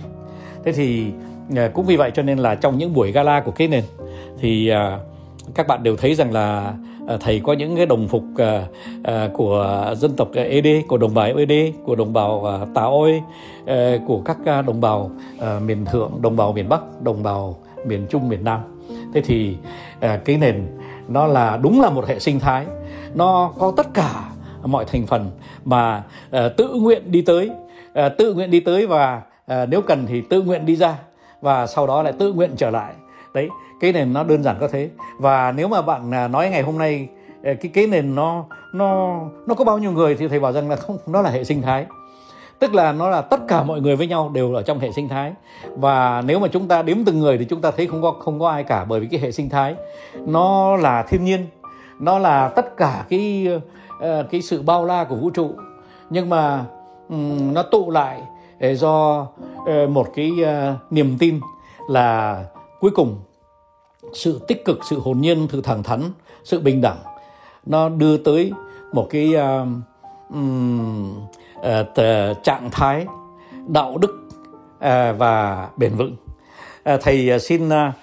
Thế 0.64 0.72
thì 0.72 1.12
Ờ, 1.56 1.70
cũng 1.74 1.86
vì 1.86 1.96
vậy 1.96 2.10
cho 2.14 2.22
nên 2.22 2.38
là 2.38 2.54
trong 2.54 2.78
những 2.78 2.94
buổi 2.94 3.12
gala 3.12 3.40
của 3.40 3.50
cái 3.50 3.68
nền 3.68 3.84
thì 4.40 4.68
ờ, 4.68 5.00
các 5.54 5.66
bạn 5.66 5.82
đều 5.82 5.96
thấy 5.96 6.14
rằng 6.14 6.32
là 6.32 6.74
ờ, 7.06 7.18
thầy 7.20 7.40
có 7.40 7.52
những 7.52 7.76
cái 7.76 7.86
đồng 7.86 8.08
phục 8.08 8.24
của 9.32 9.94
dân 9.96 10.16
tộc 10.16 10.28
ED, 10.34 10.66
của 10.88 10.96
đồng 10.96 11.14
bào 11.14 11.26
ED, 11.26 11.52
của 11.84 11.94
đồng 11.94 12.12
bào 12.12 12.60
Tà 12.74 12.82
Ôi, 12.82 13.22
của 14.06 14.22
các 14.24 14.38
đồng 14.66 14.80
bào 14.80 15.10
miền 15.66 15.84
Thượng, 15.84 16.12
đồng 16.20 16.36
bào 16.36 16.52
miền 16.52 16.68
Bắc, 16.68 17.02
đồng 17.02 17.22
bào 17.22 17.56
miền 17.86 18.06
Trung, 18.10 18.28
miền 18.28 18.44
Nam. 18.44 18.60
Thế 19.14 19.20
thì 19.20 19.56
cái 20.00 20.36
nền 20.36 20.66
nó 21.08 21.26
là 21.26 21.56
đúng 21.56 21.80
là 21.80 21.90
một 21.90 22.06
hệ 22.06 22.18
sinh 22.18 22.40
thái 22.40 22.66
nó 23.14 23.52
có 23.58 23.72
tất 23.76 23.94
cả 23.94 24.30
mọi 24.64 24.84
thành 24.84 25.06
phần 25.06 25.30
mà 25.64 26.02
tự 26.30 26.74
nguyện 26.74 27.02
đi 27.12 27.22
tới 27.22 27.50
tự 28.18 28.34
nguyện 28.34 28.50
đi 28.50 28.60
tới 28.60 28.86
và 28.86 29.22
nếu 29.68 29.82
cần 29.82 30.06
thì 30.06 30.20
tự 30.20 30.42
nguyện 30.42 30.66
đi 30.66 30.76
ra 30.76 30.98
và 31.40 31.66
sau 31.66 31.86
đó 31.86 32.02
lại 32.02 32.12
tự 32.18 32.32
nguyện 32.32 32.50
trở 32.56 32.70
lại. 32.70 32.94
Đấy, 33.34 33.48
cái 33.80 33.92
nền 33.92 34.12
nó 34.12 34.24
đơn 34.24 34.42
giản 34.42 34.56
có 34.60 34.68
thế. 34.68 34.90
Và 35.18 35.52
nếu 35.52 35.68
mà 35.68 35.82
bạn 35.82 36.14
à, 36.14 36.28
nói 36.28 36.50
ngày 36.50 36.62
hôm 36.62 36.78
nay 36.78 37.08
ờ, 37.44 37.54
cái 37.60 37.70
cái 37.74 37.86
nền 37.86 38.14
nó 38.14 38.44
nó 38.72 39.20
nó 39.46 39.54
có 39.54 39.64
bao 39.64 39.78
nhiêu 39.78 39.92
người 39.92 40.16
thì 40.16 40.28
thầy 40.28 40.40
bảo 40.40 40.52
rằng 40.52 40.70
là 40.70 40.76
không, 40.76 40.98
nó 41.06 41.22
là 41.22 41.30
hệ 41.30 41.44
sinh 41.44 41.62
thái. 41.62 41.86
Tức 42.58 42.74
là 42.74 42.92
nó 42.92 43.10
là 43.10 43.20
tất 43.20 43.40
cả 43.48 43.62
mọi 43.62 43.80
người 43.80 43.96
với 43.96 44.06
nhau 44.06 44.30
đều 44.34 44.54
ở 44.54 44.62
trong 44.62 44.78
hệ 44.78 44.92
sinh 44.92 45.08
thái. 45.08 45.32
Và 45.76 46.22
nếu 46.26 46.38
mà 46.38 46.48
chúng 46.48 46.68
ta 46.68 46.82
đếm 46.82 47.04
từng 47.04 47.18
người 47.18 47.38
thì 47.38 47.44
chúng 47.44 47.60
ta 47.60 47.70
thấy 47.70 47.86
không 47.86 48.02
có 48.02 48.10
không 48.10 48.40
có 48.40 48.50
ai 48.50 48.64
cả 48.64 48.84
bởi 48.84 49.00
vì 49.00 49.06
cái 49.06 49.20
hệ 49.20 49.32
sinh 49.32 49.48
thái. 49.48 49.74
Nó 50.14 50.76
là 50.76 51.02
thiên 51.02 51.24
nhiên, 51.24 51.46
nó 52.00 52.18
là 52.18 52.48
tất 52.48 52.76
cả 52.76 53.04
cái 53.08 53.48
ờ, 54.00 54.26
cái 54.30 54.42
sự 54.42 54.62
bao 54.62 54.84
la 54.84 55.04
của 55.04 55.16
vũ 55.16 55.30
trụ. 55.30 55.50
Nhưng 56.10 56.30
mà 56.30 56.64
nó 57.52 57.62
tụ 57.62 57.90
lại 57.90 58.22
Ờ, 58.60 58.74
do 58.74 59.26
ờ, 59.66 59.86
một 59.86 60.08
cái 60.14 60.30
ờ, 60.44 60.76
niềm 60.90 61.16
tin 61.18 61.40
là 61.88 62.44
cuối 62.80 62.90
cùng 62.90 63.20
sự 64.12 64.40
tích 64.48 64.64
cực 64.64 64.78
sự 64.84 65.00
hồn 65.00 65.20
nhiên 65.20 65.48
sự 65.52 65.62
thẳng 65.62 65.82
thắn 65.82 66.02
sự 66.44 66.60
bình 66.60 66.80
đẳng 66.80 66.98
nó 67.66 67.88
đưa 67.88 68.16
tới 68.16 68.52
một 68.92 69.06
cái 69.10 69.34
uh, 69.36 69.68
um, 70.30 71.26
uh, 71.58 71.96
trạng 72.42 72.68
thái 72.72 73.06
đạo 73.68 73.98
đức 73.98 74.28
uh, 74.74 75.18
và 75.18 75.68
bền 75.76 75.94
vững. 75.94 76.16
Uh, 76.94 77.00
thầy 77.00 77.40
xin 77.40 77.68
uh, 77.68 77.94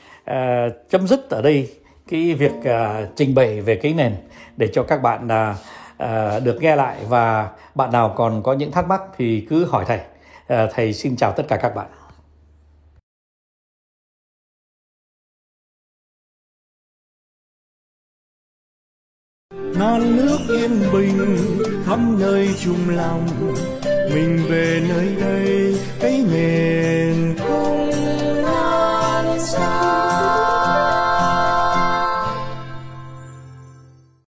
chấm 0.89 1.07
dứt 1.07 1.29
ở 1.29 1.41
đây 1.41 1.71
cái 2.07 2.33
việc 2.33 2.53
uh, 2.59 3.09
trình 3.15 3.35
bày 3.35 3.61
về 3.61 3.75
cái 3.75 3.93
nền 3.93 4.15
để 4.57 4.67
cho 4.73 4.83
các 4.83 5.01
bạn 5.01 5.27
uh, 5.27 5.55
uh, 6.03 6.43
được 6.43 6.57
nghe 6.61 6.75
lại. 6.75 6.97
Và 7.09 7.49
bạn 7.75 7.91
nào 7.91 8.13
còn 8.15 8.43
có 8.43 8.53
những 8.53 8.71
thắc 8.71 8.87
mắc 8.87 9.01
thì 9.17 9.47
cứ 9.49 9.65
hỏi 9.65 9.85
thầy. 9.87 9.99
Ờ, 10.47 10.69
thầy 10.73 10.93
xin 10.93 11.15
chào 11.15 11.33
tất 11.37 11.43
cả 11.47 11.57
các 11.61 11.75
bạn. 11.75 11.87
Non 19.79 20.17
nước 20.17 20.37
yên 20.49 20.71
bình 20.93 21.37
khắp 21.85 21.99
nơi 22.19 22.49
chung 22.63 22.89
lòng, 22.89 23.27
mình 24.13 24.45
về 24.49 24.81
nơi 24.89 25.15
đây, 25.21 25.75
cái 25.99 26.23
miền 26.31 27.35
quê. 27.37 27.64